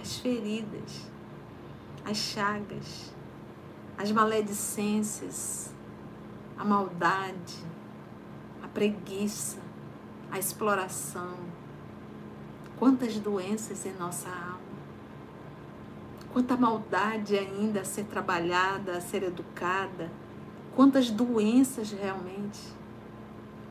[0.00, 1.10] as feridas,
[2.04, 3.12] as chagas,
[3.96, 5.74] as maledicências,
[6.56, 7.58] a maldade,
[8.62, 9.63] a preguiça,
[10.34, 11.36] a exploração.
[12.76, 14.58] Quantas doenças em nossa alma.
[16.32, 20.10] Quanta maldade ainda a ser trabalhada, a ser educada.
[20.74, 22.58] Quantas doenças realmente.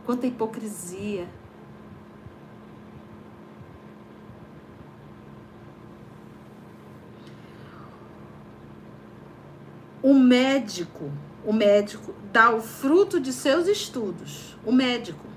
[0.05, 1.28] Quanta hipocrisia.
[10.01, 11.11] O médico,
[11.45, 14.57] o médico dá o fruto de seus estudos.
[14.66, 15.32] O médico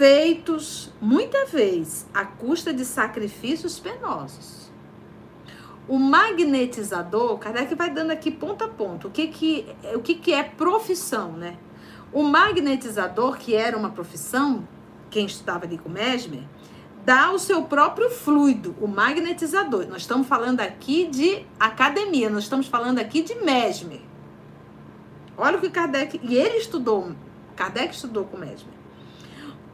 [0.00, 4.70] feitos muita vez à custa de sacrifícios penosos.
[5.86, 10.32] O magnetizador, Kardec vai dando aqui ponto a ponto, o que, que, o que, que
[10.32, 11.58] é profissão, né?
[12.14, 14.66] O magnetizador, que era uma profissão,
[15.10, 16.44] quem estudava ali com Mesmer,
[17.04, 19.86] dá o seu próprio fluido, o magnetizador.
[19.86, 24.00] Nós estamos falando aqui de academia, nós estamos falando aqui de Mesmer.
[25.36, 27.12] Olha o que Kardec, e ele estudou,
[27.54, 28.79] Kardec estudou com Mesmer.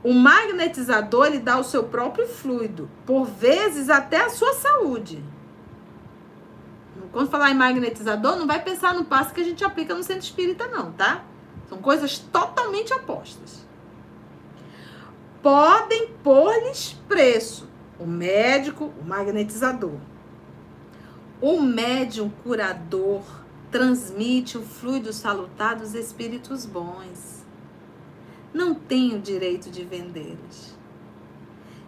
[0.06, 5.20] O magnetizador ele dá o seu próprio fluido, por vezes até a sua saúde.
[7.10, 10.22] Quando falar em magnetizador, não vai pensar no passo que a gente aplica no centro
[10.22, 11.24] espírita, não, tá?
[11.68, 13.66] São coisas totalmente opostas.
[15.42, 19.98] Podem pôr-lhes preço o médico, o magnetizador.
[21.40, 23.22] O médium curador
[23.72, 27.35] transmite o fluido salutar dos espíritos bons
[28.56, 30.74] não tem o direito de vendê-los.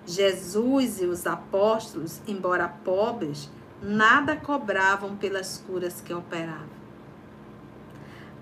[0.07, 3.51] Jesus e os apóstolos, embora pobres,
[3.83, 6.79] nada cobravam pelas curas que operavam.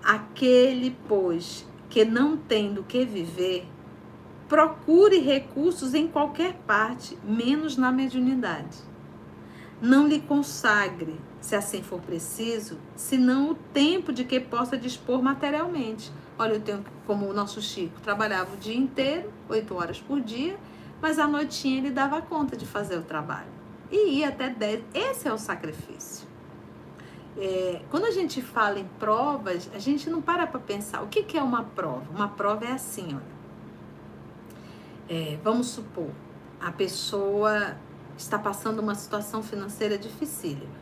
[0.03, 3.69] Aquele, pois, que não tem do que viver,
[4.49, 8.79] procure recursos em qualquer parte, menos na mediunidade.
[9.81, 16.11] Não lhe consagre, se assim for preciso, senão o tempo de que possa dispor materialmente
[16.39, 20.59] Olha, eu tenho como o nosso Chico trabalhava o dia inteiro, oito horas por dia,
[21.01, 23.49] mas à noitinha ele dava conta de fazer o trabalho.
[23.91, 24.85] E ia até dez.
[24.93, 26.27] Esse é o sacrifício.
[27.39, 31.23] É, quando a gente fala em provas, a gente não para para pensar o que,
[31.23, 32.05] que é uma prova.
[32.11, 33.37] Uma prova é assim, olha.
[35.09, 36.11] É, vamos supor,
[36.61, 37.77] a pessoa
[38.17, 40.75] está passando uma situação financeira dificílima.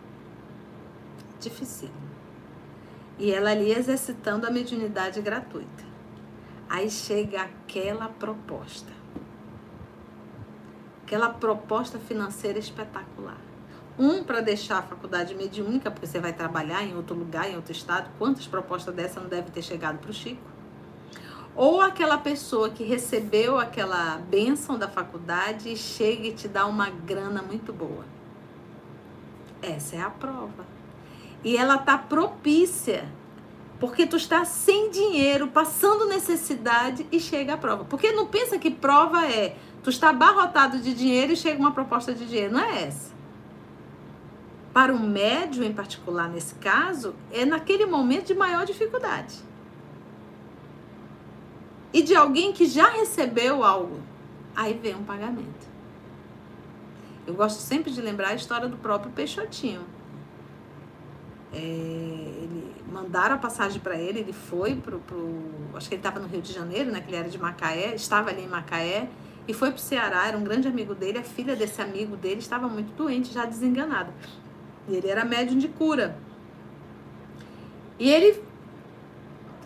[1.41, 2.14] Dificílima.
[3.19, 5.85] E ela ali exercitando a mediunidade gratuita.
[6.69, 8.91] Aí chega aquela proposta.
[11.05, 13.39] Aquela proposta financeira espetacular.
[13.97, 17.71] Um, para deixar a faculdade mediúnica, porque você vai trabalhar em outro lugar, em outro
[17.71, 18.11] estado.
[18.19, 20.43] Quantas propostas dessa não deve ter chegado para o Chico?
[21.55, 26.91] Ou aquela pessoa que recebeu aquela bênção da faculdade e chega e te dá uma
[26.91, 28.05] grana muito boa.
[29.63, 30.74] Essa é a prova.
[31.45, 33.07] E ela tá propícia,
[33.79, 37.85] porque tu está sem dinheiro, passando necessidade e chega a prova.
[37.85, 42.15] Porque não pensa que prova é tu está abarrotado de dinheiro e chega uma proposta
[42.15, 42.55] de dinheiro.
[42.55, 43.13] Não é essa.
[44.73, 49.37] Para o médio em particular, nesse caso, é naquele momento de maior dificuldade
[51.95, 54.01] e de alguém que já recebeu algo,
[54.57, 55.69] aí vem um pagamento.
[57.25, 59.83] Eu gosto sempre de lembrar a história do próprio Peixotinho.
[61.55, 65.33] É, ele mandaram a passagem para ele, ele foi pro, pro
[65.75, 68.31] acho que ele estava no Rio de Janeiro, né, que ele era de Macaé, estava
[68.31, 69.09] ali em Macaé
[69.47, 72.41] e foi para o Ceará, era um grande amigo dele, a filha desse amigo dele
[72.41, 74.13] estava muito doente, já desenganada.
[74.89, 76.17] E ele era médium de cura.
[77.99, 78.43] E ele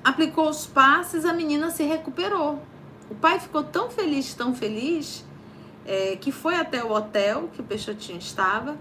[0.03, 2.61] aplicou os passes, a menina se recuperou.
[3.09, 5.25] O pai ficou tão feliz, tão feliz,
[5.87, 8.77] é, que foi até o hotel que o Peixotinho estava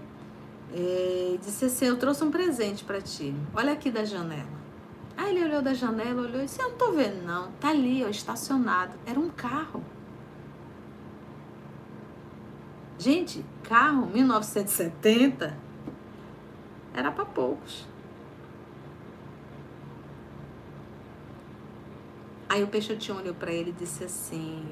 [0.74, 3.34] e disse assim: Eu trouxe um presente para ti.
[3.54, 4.58] Olha aqui da janela.
[5.16, 7.50] Aí ele olhou da janela, olhou e disse: Eu não tô vendo, não.
[7.52, 8.94] Tá ali, ó, estacionado.
[9.06, 9.82] Era um carro.
[12.98, 15.56] Gente, carro 1970
[16.94, 17.86] era para poucos.
[22.48, 24.64] Aí o Peixotinho olhou para ele e disse assim: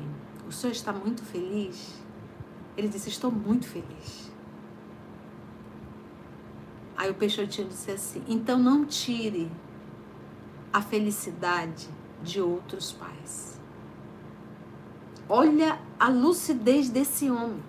[0.46, 1.94] O senhor está muito feliz?
[2.76, 4.35] Ele disse: Estou muito feliz.
[6.96, 9.50] Aí o Peixotinho disse assim: Então não tire
[10.72, 11.88] a felicidade
[12.22, 13.60] de outros pais.
[15.28, 17.62] Olha a lucidez desse homem.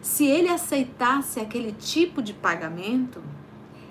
[0.00, 3.22] Se ele aceitasse aquele tipo de pagamento,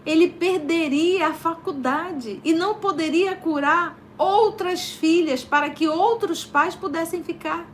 [0.05, 7.23] ele perderia a faculdade e não poderia curar outras filhas para que outros pais pudessem
[7.23, 7.65] ficar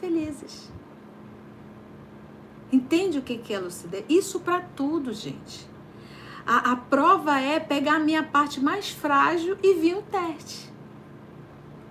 [0.00, 0.70] felizes.
[2.76, 4.04] Entende o que é lucidez?
[4.08, 5.68] Isso para tudo, gente.
[6.46, 10.72] A, a, prova é pegar a minha parte mais frágil e vir o teste.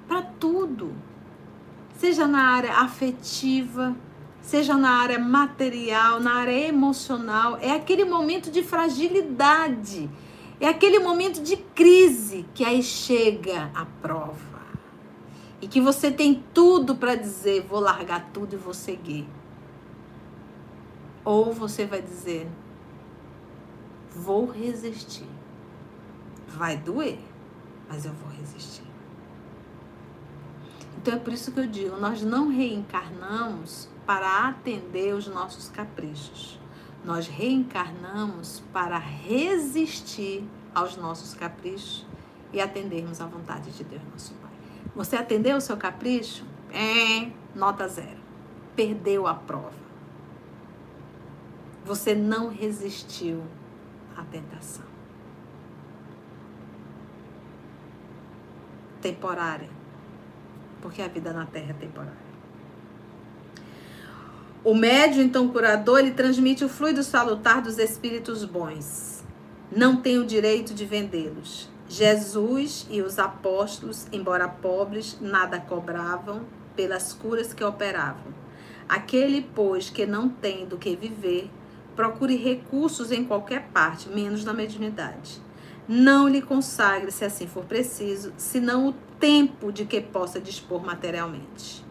[0.07, 0.93] Para tudo.
[1.97, 3.95] Seja na área afetiva,
[4.41, 7.57] seja na área material, na área emocional.
[7.61, 10.09] É aquele momento de fragilidade
[10.59, 14.55] é aquele momento de crise que aí chega a prova.
[15.61, 19.27] E que você tem tudo para dizer: vou largar tudo e vou seguir.
[21.26, 22.47] Ou você vai dizer:
[24.11, 25.28] vou resistir.
[26.47, 27.19] Vai doer,
[27.89, 28.86] mas eu vou resistir.
[30.97, 36.59] Então é por isso que eu digo: nós não reencarnamos para atender os nossos caprichos.
[37.03, 42.05] Nós reencarnamos para resistir aos nossos caprichos
[42.51, 44.51] e atendermos à vontade de Deus, nosso Pai.
[44.95, 46.43] Você atendeu o seu capricho?
[46.71, 48.19] É, nota zero.
[48.76, 49.84] Perdeu a prova.
[51.86, 53.43] Você não resistiu
[54.17, 54.83] à tentação.
[58.99, 59.69] Temporária.
[60.81, 62.25] Porque a vida na Terra é temporária.
[64.63, 69.23] O médio, então curador, ele transmite o fluido salutar dos espíritos bons.
[69.71, 71.69] Não tem o direito de vendê-los.
[71.88, 76.41] Jesus e os apóstolos, embora pobres, nada cobravam
[76.75, 78.33] pelas curas que operavam.
[78.89, 81.51] Aquele, pois, que não tem do que viver,
[81.96, 85.42] procure recursos em qualquer parte, menos na mediunidade.
[85.88, 91.86] Não lhe consagre, se assim for preciso, senão o tempo de que possa dispor materialmente.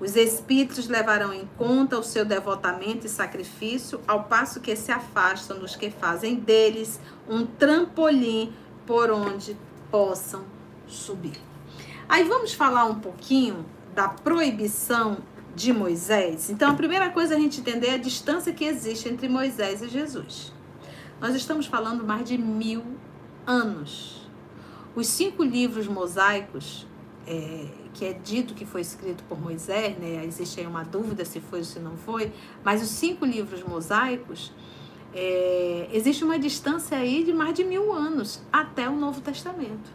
[0.00, 5.58] Os espíritos levarão em conta o seu devotamento e sacrifício, ao passo que se afastam
[5.58, 8.52] dos que fazem deles um trampolim
[8.86, 9.56] por onde
[9.90, 10.44] possam
[10.86, 11.40] subir.
[12.08, 15.18] Aí vamos falar um pouquinho da proibição
[15.58, 16.48] de Moisés.
[16.50, 19.88] Então, a primeira coisa a gente entender é a distância que existe entre Moisés e
[19.88, 20.52] Jesus.
[21.20, 22.84] Nós estamos falando mais de mil
[23.44, 24.30] anos.
[24.94, 26.86] Os cinco livros mosaicos
[27.26, 30.24] é, que é dito que foi escrito por Moisés, né?
[30.24, 32.32] existe aí uma dúvida se foi ou se não foi,
[32.64, 34.52] mas os cinco livros mosaicos,
[35.12, 39.90] é, existe uma distância aí de mais de mil anos até o Novo Testamento.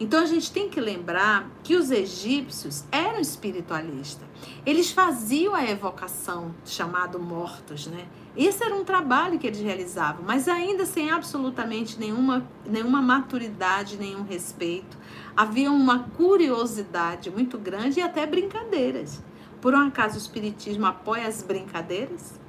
[0.00, 4.26] Então a gente tem que lembrar que os egípcios eram espiritualistas.
[4.64, 8.08] Eles faziam a evocação chamado mortos, né?
[8.34, 14.22] Esse era um trabalho que eles realizavam, mas ainda sem absolutamente nenhuma, nenhuma maturidade, nenhum
[14.22, 14.96] respeito.
[15.36, 19.22] Havia uma curiosidade muito grande e até brincadeiras.
[19.60, 22.40] Por um acaso o Espiritismo apoia as brincadeiras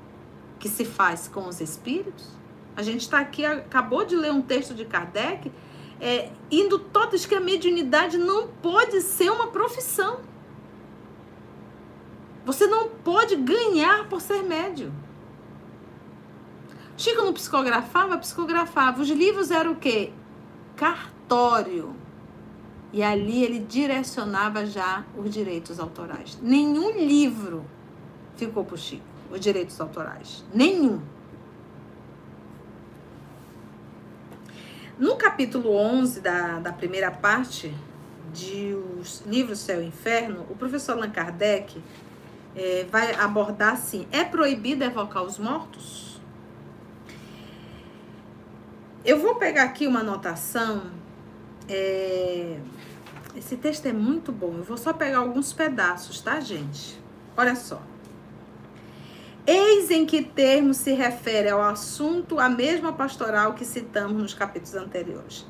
[0.58, 2.30] que se faz com os espíritos?
[2.78, 5.52] A gente está aqui, acabou de ler um texto de Kardec,
[6.02, 10.20] é, indo todos que a mediunidade não pode ser uma profissão.
[12.44, 14.92] Você não pode ganhar por ser médium.
[16.98, 19.00] Chico não psicografava, psicografava.
[19.00, 20.12] Os livros eram o quê?
[20.76, 21.96] Cartório.
[22.92, 26.38] E ali ele direcionava já os direitos autorais.
[26.42, 27.64] Nenhum livro
[28.36, 30.44] ficou para o Chico, os direitos autorais.
[30.52, 31.00] Nenhum.
[35.02, 37.74] No capítulo 11 da, da primeira parte
[38.32, 41.82] de os livros Céu e Inferno, o professor Allan Kardec
[42.56, 46.22] é, vai abordar assim: é proibido evocar os mortos?
[49.04, 50.92] Eu vou pegar aqui uma anotação.
[51.68, 52.60] É,
[53.36, 54.54] esse texto é muito bom.
[54.56, 57.02] Eu vou só pegar alguns pedaços, tá, gente?
[57.36, 57.82] Olha só.
[59.54, 64.76] Eis em que termo se refere ao assunto a mesma pastoral que citamos nos capítulos
[64.76, 65.46] anteriores.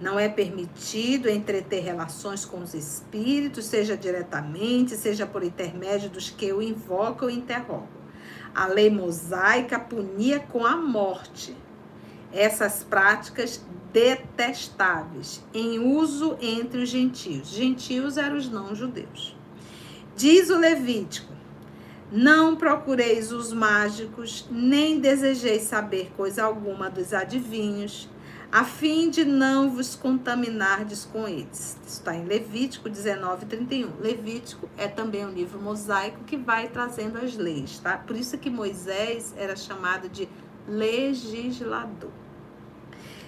[0.00, 6.52] Não é permitido entreter relações com os espíritos, seja diretamente, seja por intermédio dos que
[6.52, 7.86] o invocam e interrogam.
[8.52, 11.56] A lei mosaica punia com a morte
[12.32, 17.50] essas práticas detestáveis em uso entre os gentios.
[17.50, 19.36] Gentios eram os não-judeus.
[20.16, 21.35] Diz o Levítico:
[22.10, 28.08] Não procureis os mágicos, nem desejeis saber coisa alguma dos adivinhos,
[28.50, 31.76] a fim de não vos contaminardes com eles.
[31.84, 34.00] Está em Levítico 19, 31.
[34.00, 37.98] Levítico é também um livro mosaico que vai trazendo as leis, tá?
[37.98, 40.28] Por isso que Moisés era chamado de
[40.68, 42.10] legislador.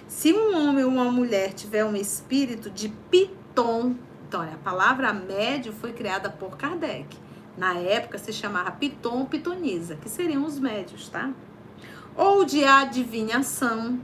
[0.07, 3.95] Se um homem ou uma mulher tiver um espírito de piton,
[4.27, 7.28] então a palavra médio foi criada por Kardec.
[7.59, 11.29] Na época se chamava piton pitonisa, que seriam os médios, tá?
[12.15, 13.99] Ou de adivinhação,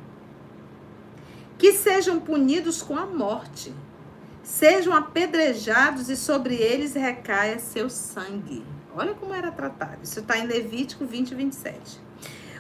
[1.58, 3.74] que sejam punidos com a morte,
[4.44, 8.62] sejam apedrejados e sobre eles recaia seu sangue.
[8.94, 10.00] Olha como era tratado.
[10.04, 12.02] Isso está em Levítico 20, 27.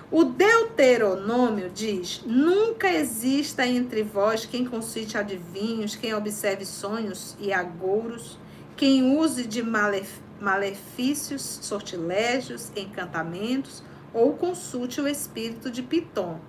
[0.09, 8.39] O Deuteronômio diz: Nunca exista entre vós quem consulte adivinhos, quem observe sonhos e agouros,
[8.77, 13.83] quem use de malef malefícios, sortilégios, encantamentos,
[14.13, 16.39] ou consulte o espírito de Pitom,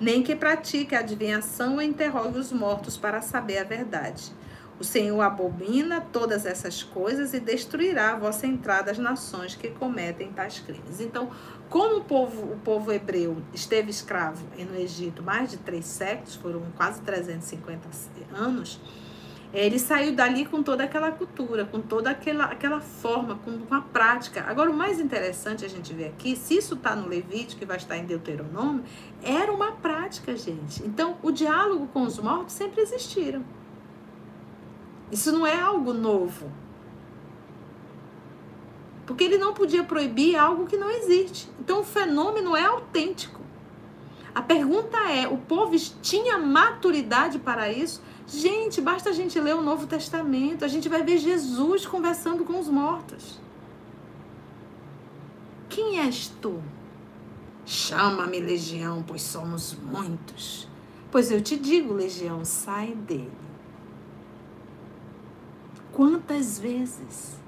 [0.00, 4.32] nem que pratique a adivinhação ou interrogue os mortos para saber a verdade.
[4.78, 10.32] O Senhor abomina todas essas coisas e destruirá a vossa entrada às nações que cometem
[10.32, 11.00] tais crimes.
[11.00, 11.32] Então,
[11.68, 16.62] como o povo, o povo hebreu esteve escravo no Egito mais de três séculos, foram
[16.76, 17.88] quase 350
[18.32, 18.80] anos,
[19.52, 23.80] ele saiu dali com toda aquela cultura, com toda aquela, aquela forma, com, com a
[23.80, 24.44] prática.
[24.46, 27.78] Agora, o mais interessante a gente ver aqui, se isso está no Levítico, que vai
[27.78, 28.84] estar em Deuteronômio,
[29.22, 30.82] era uma prática, gente.
[30.84, 33.42] Então, o diálogo com os mortos sempre existiram.
[35.10, 36.50] Isso não é algo novo.
[39.06, 41.48] Porque ele não podia proibir algo que não existe.
[41.58, 43.40] Então o fenômeno é autêntico.
[44.34, 48.02] A pergunta é: o povo tinha maturidade para isso?
[48.28, 52.58] Gente, basta a gente ler o Novo Testamento, a gente vai ver Jesus conversando com
[52.60, 53.40] os mortos.
[55.68, 56.62] Quem és tu?
[57.64, 60.68] Chama-me legião, pois somos muitos.
[61.10, 63.32] Pois eu te digo, legião, sai dele.
[65.90, 67.38] Quantas vezes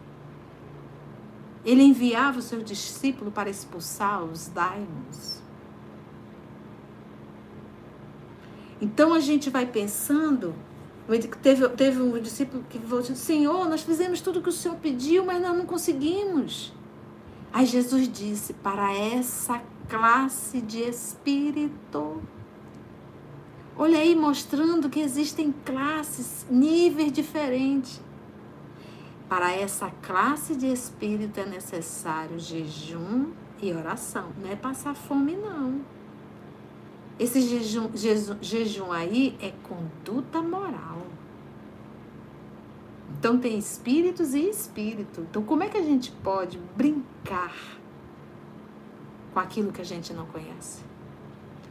[1.64, 5.42] ele enviava o seu discípulo para expulsar os daimons.
[8.80, 10.54] Então a gente vai pensando.
[11.18, 14.76] Teve, teve um discípulo que falou assim: Senhor, nós fizemos tudo o que o Senhor
[14.76, 16.72] pediu, mas nós não conseguimos.
[17.52, 22.22] Aí Jesus disse: Para essa classe de espírito.
[23.76, 28.00] Olha aí, mostrando que existem classes, níveis diferentes.
[29.28, 33.30] Para essa classe de espírito é necessário jejum
[33.60, 34.28] e oração.
[34.40, 35.80] Não é passar fome, não.
[37.20, 41.06] Esse jejum, jejum, jejum aí é conduta moral.
[43.18, 45.20] Então tem espíritos e espírito.
[45.28, 47.54] Então como é que a gente pode brincar
[49.34, 50.82] com aquilo que a gente não conhece?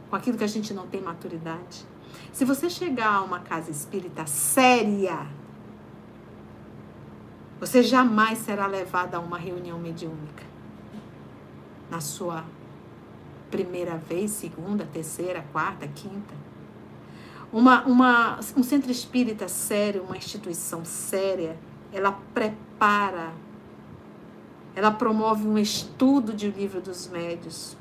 [0.08, 1.84] Com aquilo que a gente não tem maturidade?
[2.32, 5.26] Se você chegar a uma casa espírita séria,
[7.58, 10.44] você jamais será levado a uma reunião mediúnica.
[11.90, 12.44] Na sua
[13.50, 16.34] primeira vez, segunda, terceira, quarta, quinta.
[17.52, 21.56] Uma, uma, um centro espírita sério, uma instituição séria,
[21.92, 23.32] ela prepara,
[24.74, 27.76] ela promove um estudo de O Livro dos Médios,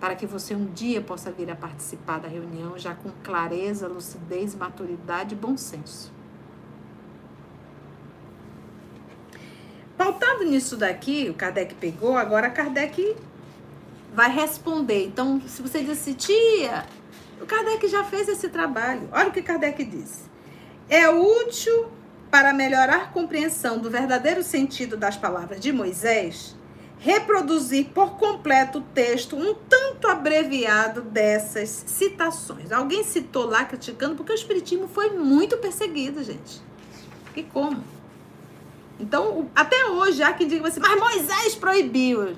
[0.00, 4.54] para que você um dia possa vir a participar da reunião já com clareza, lucidez,
[4.54, 6.12] maturidade e bom senso.
[9.96, 13.16] Pautado nisso daqui, o Kardec pegou, agora Kardec
[14.16, 15.04] vai responder.
[15.04, 16.86] Então, se você disse, tia,
[17.38, 19.06] o Kardec já fez esse trabalho.
[19.12, 20.24] Olha o que Kardec diz.
[20.88, 21.88] É útil
[22.30, 26.56] para melhorar a compreensão do verdadeiro sentido das palavras de Moisés
[26.98, 32.72] reproduzir por completo o texto um tanto abreviado dessas citações.
[32.72, 36.62] Alguém citou lá criticando porque o espiritismo foi muito perseguido, gente.
[37.36, 37.84] E como?
[38.98, 42.34] Então, até hoje há quem diga assim, mas Moisés proibiu.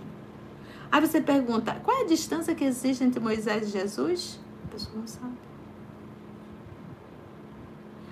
[0.91, 4.41] Aí você pergunta, qual é a distância que existe entre Moisés e Jesus?
[4.65, 5.37] A pessoa não sabe.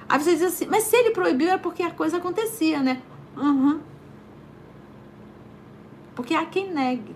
[0.09, 3.03] Aí você diz assim, mas se ele proibiu é porque a coisa acontecia, né?
[3.37, 3.81] Uhum.
[6.15, 7.15] Porque há quem negue.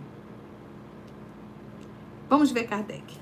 [2.28, 3.18] Vamos ver Kardec.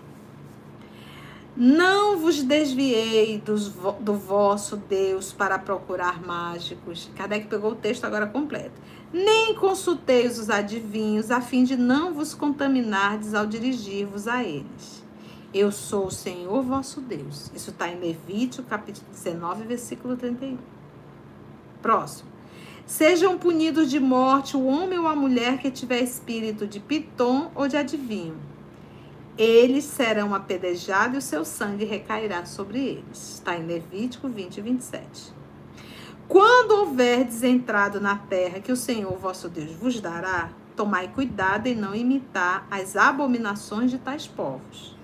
[1.56, 3.69] Não vos desviei dos,
[4.01, 7.10] do vosso Deus para procurar mágicos.
[7.16, 8.81] Kardec pegou o texto agora completo.
[9.12, 15.02] Nem consulteis os adivinhos, a fim de não vos contaminardes ao dirigir-vos a eles.
[15.52, 17.51] Eu sou o Senhor vosso Deus.
[17.55, 20.59] Isso está em Levítico, capítulo 19, versículo 31.
[21.80, 22.28] Próximo.
[22.85, 27.66] Sejam punidos de morte o homem ou a mulher que tiver espírito de pitom ou
[27.66, 28.36] de adivinho.
[29.39, 33.36] Eles serão apedrejados e o seu sangue recairá sobre eles.
[33.36, 35.38] Está em Levítico 20 e 27.
[36.29, 41.75] Quando houverdes entrado na terra que o Senhor vosso Deus vos dará, tomai cuidado em
[41.75, 44.97] não imitar as abominações de tais povos.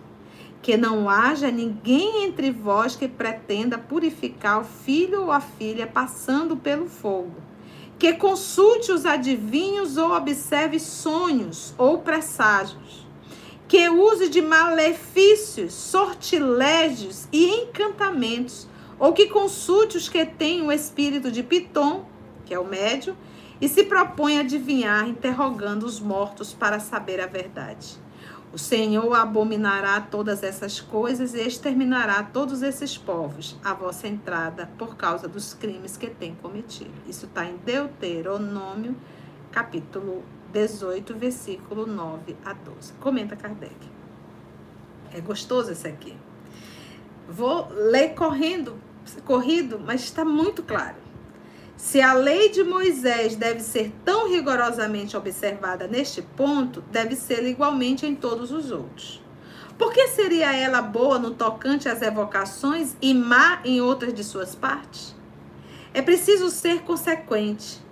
[0.60, 6.56] Que não haja ninguém entre vós que pretenda purificar o filho ou a filha passando
[6.56, 7.44] pelo fogo
[7.98, 13.06] que consulte os adivinhos ou observe sonhos ou presságios,
[13.68, 18.68] que use de malefícios, sortilégios e encantamentos,
[19.04, 22.06] ou que consulte os que têm o espírito de Piton,
[22.46, 23.14] que é o médio,
[23.60, 27.98] e se propõe a adivinhar, interrogando os mortos para saber a verdade.
[28.50, 34.96] O Senhor abominará todas essas coisas e exterminará todos esses povos à vossa entrada por
[34.96, 36.94] causa dos crimes que têm cometido.
[37.06, 38.96] Isso está em Deuteronômio,
[39.52, 42.94] capítulo 18, versículo 9 a 12.
[42.94, 43.76] Comenta Kardec.
[45.12, 46.16] É gostoso esse aqui.
[47.28, 48.78] Vou ler correndo,
[49.24, 50.96] corrido, mas está muito claro.
[51.76, 58.06] Se a lei de Moisés deve ser tão rigorosamente observada neste ponto, deve ser igualmente
[58.06, 59.22] em todos os outros.
[59.76, 64.54] Por que seria ela boa no tocante às evocações e má em outras de suas
[64.54, 65.14] partes?
[65.92, 67.82] É preciso ser consequente.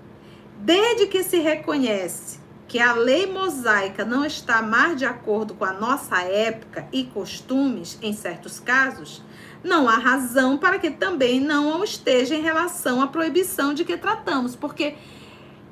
[0.59, 5.73] Desde que se reconhece que a lei mosaica não está mais de acordo com a
[5.73, 9.23] nossa época e costumes em certos casos,
[9.65, 14.57] não há razão para que também não esteja em relação à proibição de que tratamos,
[14.57, 14.97] porque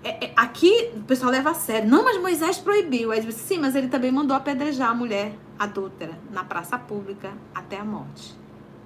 [0.02, 1.88] é, é, aqui o pessoal leva a sério.
[1.88, 3.12] Não, mas Moisés proibiu.
[3.12, 7.84] Aí sim, mas ele também mandou apedrejar a mulher adúltera na praça pública até a
[7.84, 8.34] morte.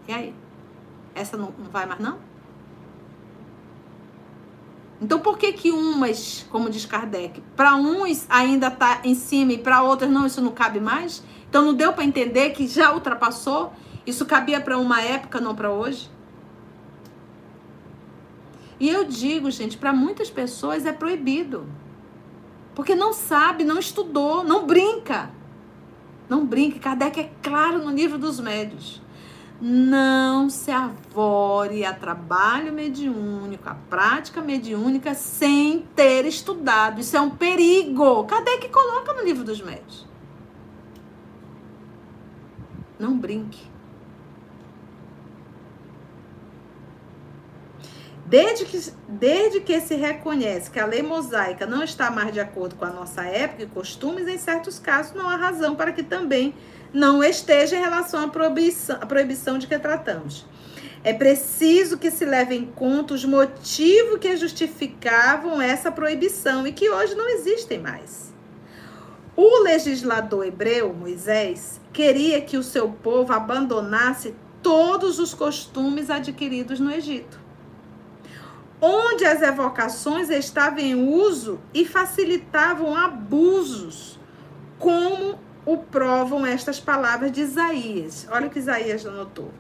[0.09, 0.35] E aí?
[1.14, 2.18] Essa não, não vai mais, não?
[5.01, 9.59] Então, por que que umas, como diz Kardec, para uns ainda está em cima e
[9.59, 11.22] para outras não, isso não cabe mais?
[11.48, 13.72] Então, não deu para entender que já ultrapassou
[14.06, 16.10] isso cabia para uma época, não para hoje?
[18.78, 21.66] E eu digo, gente, para muitas pessoas é proibido.
[22.74, 25.31] Porque não sabe, não estudou, não brinca.
[26.28, 26.78] Não brinca.
[26.78, 29.01] Kardec é claro no livro dos médios.
[29.60, 37.01] Não se avore a trabalho mediúnico, a prática mediúnica sem ter estudado.
[37.01, 38.24] Isso é um perigo.
[38.24, 40.06] Kardec coloca no livro dos médios.
[42.98, 43.74] Não brinque.
[48.27, 52.75] Desde que, desde que se reconhece que a lei mosaica não está mais de acordo
[52.75, 56.55] com a nossa época e costumes, em certos casos não há razão para que também
[56.93, 60.47] não esteja em relação à proibição, à proibição de que tratamos.
[61.03, 66.89] É preciso que se leve em conta os motivos que justificavam essa proibição e que
[66.89, 68.33] hoje não existem mais.
[69.37, 76.91] O legislador hebreu, Moisés, queria que o seu povo abandonasse todos os costumes adquiridos no
[76.91, 77.44] Egito,
[78.85, 84.20] onde as evocações estavam em uso e facilitavam abusos,
[84.78, 88.27] como o provam estas palavras de Isaías.
[88.31, 89.51] Olha o que Isaías anotou.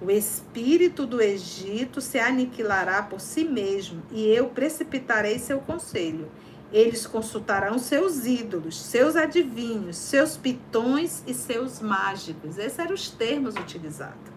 [0.00, 6.30] O espírito do Egito se aniquilará por si mesmo, e eu precipitarei seu conselho.
[6.72, 12.56] Eles consultarão seus ídolos, seus adivinhos, seus pitões e seus mágicos.
[12.56, 14.29] Esses eram os termos utilizados.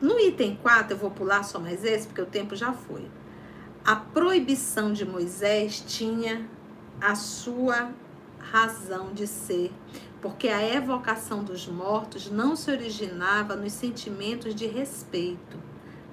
[0.00, 3.08] No item 4, eu vou pular só mais esse, porque o tempo já foi.
[3.82, 6.46] A proibição de Moisés tinha
[7.00, 7.90] a sua
[8.38, 9.72] razão de ser,
[10.20, 15.58] porque a evocação dos mortos não se originava nos sentimentos de respeito,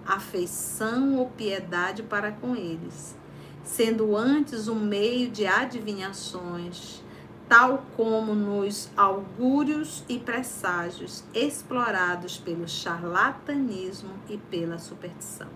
[0.06, 3.18] afeição ou piedade para com eles,
[3.64, 7.03] sendo antes um meio de adivinhações,
[7.48, 15.50] tal como nos augúrios e presságios explorados pelo charlatanismo e pela superstição.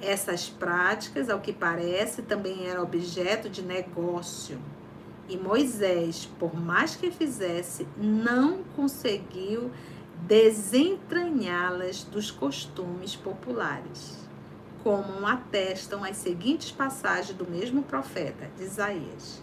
[0.00, 4.58] Essas práticas, ao que parece, também eram objeto de negócio.
[5.28, 9.70] E Moisés, por mais que fizesse, não conseguiu
[10.26, 14.28] desentranhá-las dos costumes populares,
[14.82, 19.42] como atestam as seguintes passagens do mesmo profeta, Isaías.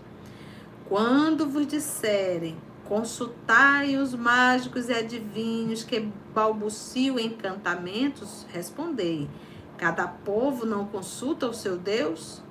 [0.89, 5.99] Quando vos disserem, consultai os mágicos e adivinhos que
[6.33, 9.29] balbuciam encantamentos, respondei:
[9.77, 12.41] cada povo não consulta o seu Deus?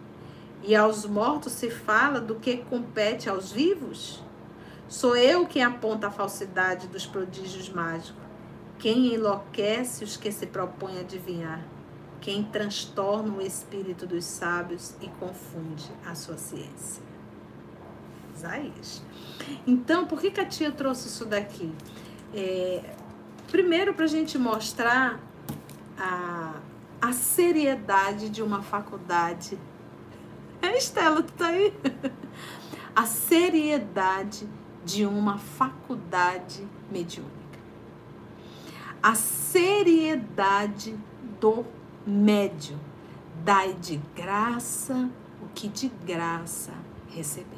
[0.63, 4.23] E aos mortos se fala do que compete aos vivos?
[4.87, 8.23] Sou eu quem aponta a falsidade dos prodígios mágicos,
[8.79, 11.67] quem enlouquece os que se propõem adivinhar,
[12.21, 17.08] quem transtorna o espírito dos sábios e confunde a sua ciência.
[18.39, 19.03] Isaías.
[19.67, 21.73] Então, por que, que a tia trouxe isso daqui?
[22.35, 22.95] É,
[23.51, 25.21] primeiro, para a gente mostrar
[25.99, 26.55] a,
[27.01, 29.59] a seriedade de uma faculdade.
[30.63, 31.73] É, Estela, tu tá aí?
[32.95, 34.49] A seriedade
[34.85, 37.61] de uma faculdade mediúnica.
[39.01, 40.99] A seriedade
[41.41, 41.65] do
[42.05, 42.81] médium.
[43.45, 45.09] Dai de graça
[45.41, 46.73] o que de graça
[47.09, 47.58] recebeste.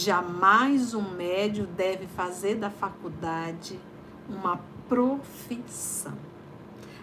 [0.00, 3.80] Jamais um médio deve fazer da faculdade
[4.28, 6.16] uma profissão.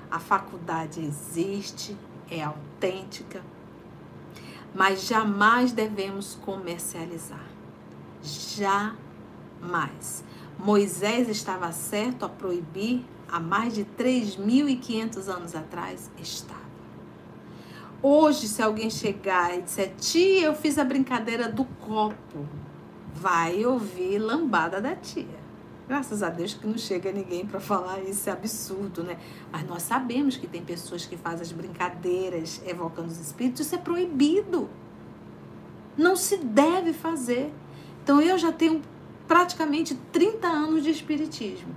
[0.10, 1.98] A faculdade existe,
[2.32, 3.44] é autêntica,
[4.74, 7.46] mas jamais devemos comercializar.
[8.24, 10.24] Jamais.
[10.58, 16.10] Moisés estava certo a proibir há mais de 3.500 anos atrás?
[16.18, 16.62] Estava.
[18.02, 22.48] Hoje, se alguém chegar e disser, tia, eu fiz a brincadeira do copo,
[23.16, 25.46] vai ouvir lambada da tia.
[25.88, 29.18] Graças a Deus que não chega ninguém para falar isso, é absurdo, né?
[29.52, 33.78] Mas nós sabemos que tem pessoas que fazem as brincadeiras evocando os espíritos, isso é
[33.78, 34.68] proibido.
[35.96, 37.54] Não se deve fazer.
[38.04, 38.82] Então eu já tenho
[39.28, 41.76] praticamente 30 anos de espiritismo.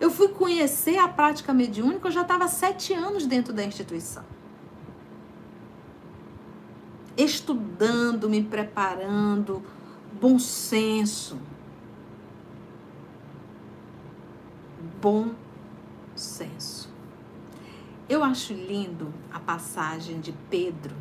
[0.00, 4.24] Eu fui conhecer a prática mediúnica, eu já estava sete anos dentro da instituição.
[7.16, 9.62] Estudando, me preparando,
[10.20, 11.38] bom senso.
[15.00, 15.34] Bom
[16.14, 16.88] senso.
[18.08, 20.94] Eu acho lindo a passagem de Pedro.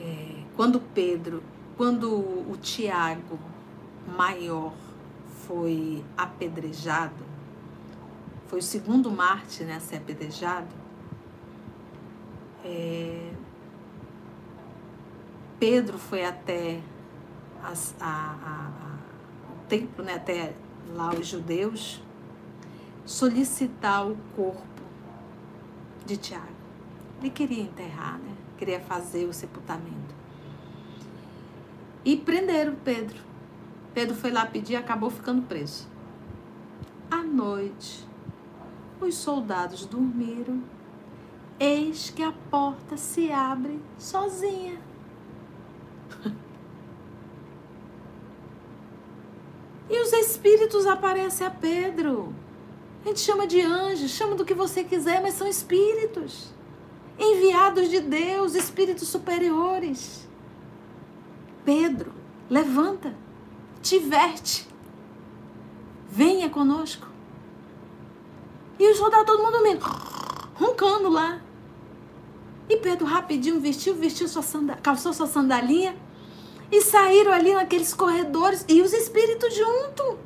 [0.00, 1.42] É, quando Pedro,
[1.76, 3.38] quando o Tiago
[4.16, 4.74] maior
[5.46, 7.24] foi apedrejado,
[8.48, 10.74] foi o segundo Marte né, a ser apedrejado.
[12.64, 13.30] É,
[15.58, 16.80] Pedro foi até
[17.64, 20.54] a, a, o templo, né, até
[20.94, 22.02] lá os judeus,
[23.04, 24.82] solicitar o corpo
[26.06, 26.54] de Tiago.
[27.20, 28.34] Ele queria enterrar, né?
[28.56, 30.14] queria fazer o sepultamento.
[32.04, 33.22] E prenderam Pedro.
[33.92, 35.88] Pedro foi lá pedir e acabou ficando preso.
[37.10, 38.06] À noite,
[39.00, 40.62] os soldados dormiram.
[41.58, 44.78] Eis que a porta se abre sozinha.
[49.94, 52.34] E os espíritos aparecem a Pedro.
[53.04, 56.52] A gente chama de anjos, chama do que você quiser, mas são espíritos.
[57.16, 60.28] Enviados de Deus, espíritos superiores.
[61.64, 62.12] Pedro,
[62.50, 63.14] levanta,
[63.80, 64.66] te verte.
[66.10, 67.06] Venha conosco.
[68.76, 69.86] E os soldados, todo mundo dormindo,
[70.56, 71.40] roncando lá.
[72.68, 75.94] E Pedro rapidinho vestiu, vestiu sua sandalinha, calçou sua sandalinha
[76.70, 80.18] e saíram ali naqueles corredores e os espíritos junto.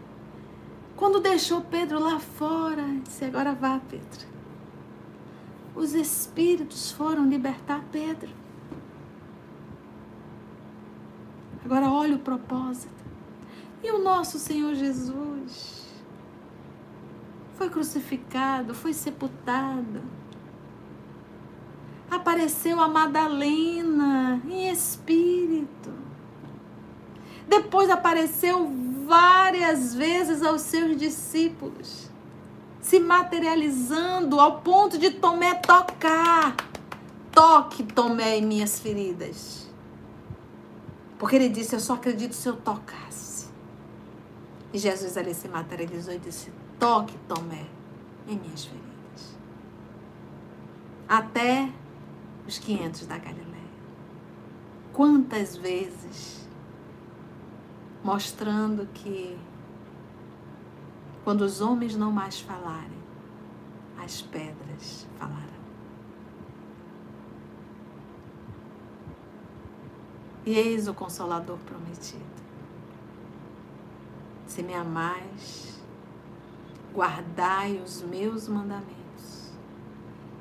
[0.96, 4.26] Quando deixou Pedro lá fora, disse: Agora vá, Pedro.
[5.74, 8.30] Os espíritos foram libertar Pedro.
[11.64, 12.98] Agora olha o propósito.
[13.82, 15.86] E o nosso Senhor Jesus
[17.54, 20.02] foi crucificado, foi sepultado.
[22.10, 26.07] Apareceu a Madalena em espírito.
[27.48, 28.70] Depois apareceu
[29.06, 32.10] várias vezes aos seus discípulos,
[32.78, 36.54] se materializando ao ponto de Tomé tocar.
[37.32, 39.66] Toque, Tomé, em minhas feridas.
[41.18, 43.48] Porque ele disse: Eu só acredito se eu tocasse.
[44.72, 47.64] E Jesus ali se materializou e disse: Toque, Tomé,
[48.26, 49.38] em minhas feridas.
[51.08, 51.70] Até
[52.46, 53.48] os 500 da Galileia.
[54.92, 56.37] Quantas vezes
[58.02, 59.38] mostrando que
[61.24, 62.98] quando os homens não mais falarem,
[64.02, 65.58] as pedras falarão.
[70.46, 72.24] E eis o Consolador prometido.
[74.46, 75.78] Se me amais,
[76.94, 79.52] guardai os meus mandamentos,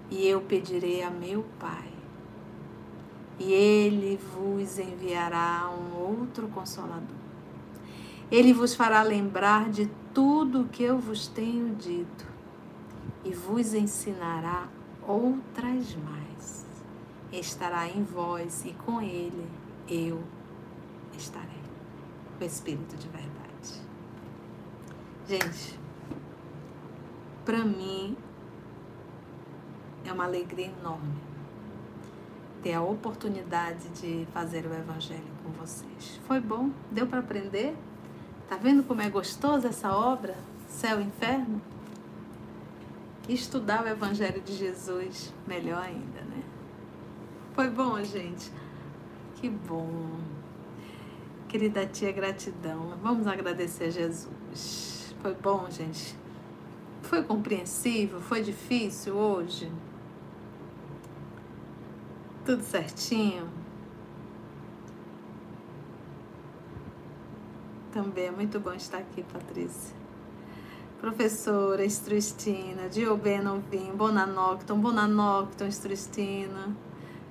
[0.09, 1.91] e eu pedirei a meu Pai,
[3.37, 7.16] e ele vos enviará um outro Consolador.
[8.31, 12.25] Ele vos fará lembrar de tudo o que eu vos tenho dito,
[13.23, 14.67] e vos ensinará
[15.07, 16.65] outras mais.
[17.31, 19.47] Estará em vós e com ele
[19.87, 20.21] eu
[21.17, 21.57] estarei.
[22.39, 23.81] O Espírito de verdade.
[25.27, 25.77] Gente,
[27.43, 28.15] para mim
[30.05, 31.15] é uma alegria enorme
[32.63, 36.19] ter a oportunidade de fazer o Evangelho com vocês.
[36.27, 36.69] Foi bom?
[36.91, 37.75] Deu para aprender?
[38.47, 40.35] Tá vendo como é gostosa essa obra?
[40.69, 41.61] Céu e Inferno?
[43.27, 46.43] Estudar o Evangelho de Jesus, melhor ainda, né?
[47.53, 48.49] Foi bom, gente?
[49.35, 50.17] Que bom.
[51.49, 52.93] Querida tia, gratidão.
[53.03, 55.13] Vamos agradecer a Jesus.
[55.21, 56.15] Foi bom, gente?
[57.01, 58.21] Foi compreensível?
[58.21, 59.69] Foi difícil hoje?
[62.45, 63.49] Tudo certinho?
[67.97, 69.95] Também é muito bom estar aqui, Patrícia.
[71.01, 76.77] Professora Estruistina, Diobê Novim, Bonanocton, Bonanocton, Estruistina.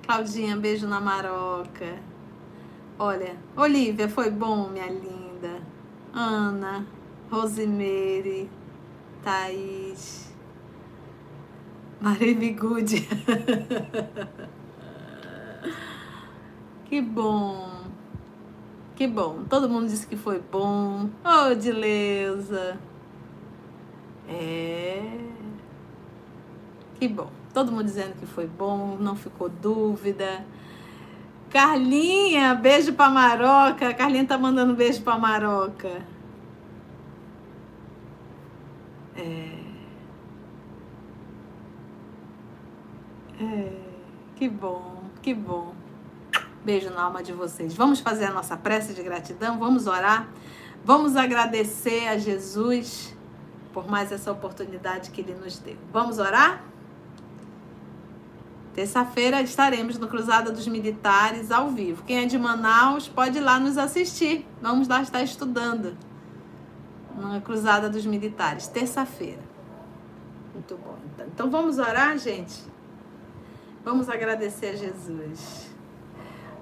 [0.05, 1.97] Claudinha, beijo na maroca.
[2.99, 5.61] Olha, Olivia, foi bom, minha linda.
[6.13, 6.85] Ana,
[7.31, 8.49] Rosimeire,
[9.23, 10.35] Thaís,
[12.01, 13.07] Maria Bigude.
[16.83, 17.76] que bom.
[18.97, 19.43] Que bom.
[19.47, 21.07] Todo mundo disse que foi bom.
[21.23, 22.79] Oh, Dileuza.
[24.27, 25.19] É.
[26.99, 27.29] Que bom.
[27.53, 30.43] Todo mundo dizendo que foi bom, não ficou dúvida.
[31.51, 33.93] Carlinha, beijo pra Maroca.
[33.93, 36.01] Carlinha tá mandando beijo pra Maroca.
[39.15, 39.59] É.
[43.39, 43.79] É.
[44.35, 45.76] Que bom, que bom.
[46.67, 47.73] Beijo na alma de vocês.
[47.73, 50.27] Vamos fazer a nossa prece de gratidão, vamos orar.
[50.83, 53.15] Vamos agradecer a Jesus
[53.71, 55.77] por mais essa oportunidade que ele nos deu.
[55.93, 56.61] Vamos orar?
[58.73, 62.03] Terça-feira estaremos no Cruzada dos Militares ao vivo.
[62.03, 64.45] Quem é de Manaus pode ir lá nos assistir.
[64.61, 65.95] Vamos lá estar estudando
[67.15, 69.39] na Cruzada dos Militares, terça-feira.
[70.53, 70.97] Muito bom.
[71.33, 72.61] Então vamos orar, gente?
[73.85, 75.66] Vamos agradecer a Jesus.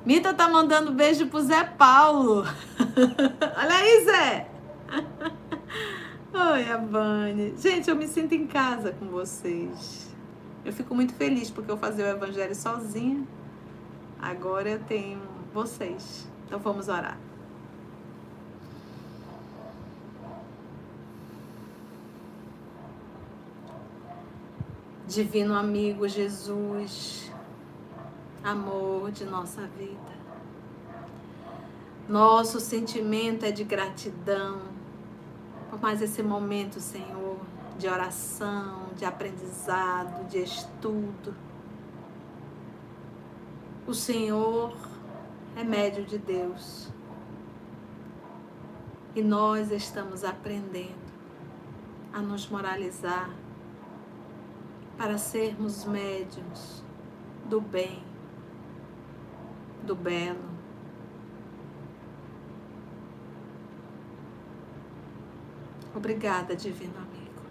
[0.05, 2.43] Mita tá mandando beijo pro Zé Paulo.
[3.57, 4.47] Olha aí, Zé.
[6.53, 7.55] Oi, Abane.
[7.57, 10.13] Gente, eu me sinto em casa com vocês.
[10.63, 13.23] Eu fico muito feliz porque eu fazia o evangelho sozinha.
[14.21, 15.19] Agora eu tenho
[15.51, 16.27] vocês.
[16.45, 17.17] Então vamos orar.
[25.07, 27.24] Divino amigo Jesus,
[28.45, 30.15] amor de nossa vida.
[32.07, 34.61] Nosso sentimento é de gratidão
[35.69, 37.37] por mais esse momento, Senhor
[37.77, 41.35] de oração, de aprendizado, de estudo.
[43.85, 44.73] O Senhor
[45.55, 46.87] é médio de Deus.
[49.13, 51.05] E nós estamos aprendendo
[52.13, 53.29] a nos moralizar
[54.97, 56.83] para sermos médios
[57.49, 58.01] do bem,
[59.85, 60.55] do belo.
[65.95, 67.41] Obrigada, Divino Amigo.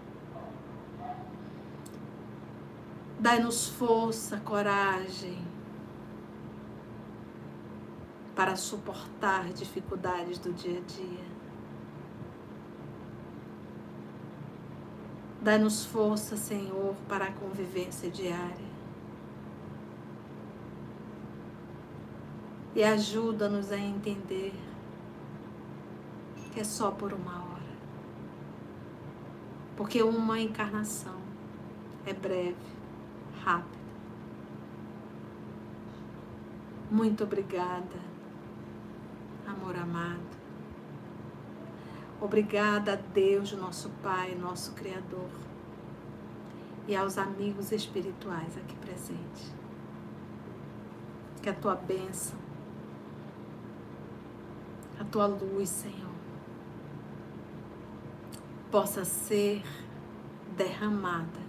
[3.18, 5.42] Dai-nos força, coragem
[8.34, 11.34] para suportar dificuldades do dia a dia.
[15.40, 18.73] Dai-nos força, Senhor, para a convivência diária.
[22.74, 24.52] E ajuda-nos a entender
[26.52, 27.74] que é só por uma hora.
[29.76, 31.20] Porque uma encarnação
[32.06, 32.56] é breve,
[33.44, 33.84] rápida.
[36.90, 37.98] Muito obrigada,
[39.46, 40.34] amor amado.
[42.20, 45.28] Obrigada a Deus, nosso Pai, nosso Criador,
[46.86, 49.52] e aos amigos espirituais aqui presentes.
[51.42, 52.38] Que a tua bênção,
[55.04, 56.14] a tua luz, Senhor,
[58.70, 59.62] possa ser
[60.56, 61.44] derramada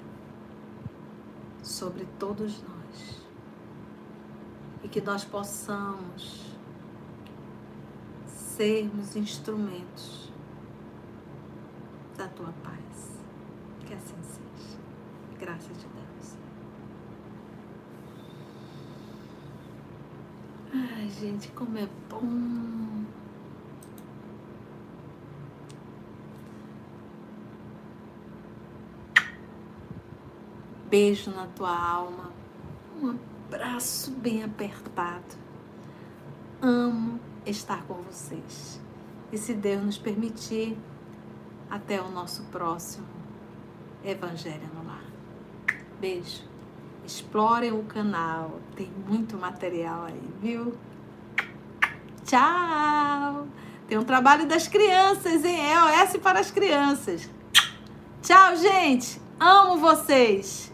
[1.63, 3.25] sobre todos nós
[4.83, 6.45] e que nós possamos
[8.27, 10.31] sermos instrumentos
[12.17, 13.19] da tua paz.
[13.85, 14.77] Que assim seja.
[15.39, 16.37] Graças de Deus.
[20.73, 22.74] Ai, gente, como é bom.
[30.95, 32.31] Beijo na tua alma.
[33.01, 33.17] Um
[33.49, 35.35] abraço bem apertado.
[36.61, 38.79] Amo estar com vocês.
[39.29, 40.77] E se Deus nos permitir,
[41.69, 43.05] até o nosso próximo
[44.05, 45.03] Evangelho no Lar.
[45.99, 46.45] Beijo.
[47.05, 50.77] Explorem o canal, tem muito material aí, viu?
[52.23, 53.49] Tchau!
[53.85, 55.59] Tem um trabalho das crianças, hein?
[55.59, 57.29] EOS para as crianças.
[58.21, 59.19] Tchau, gente!
[59.37, 60.73] Amo vocês!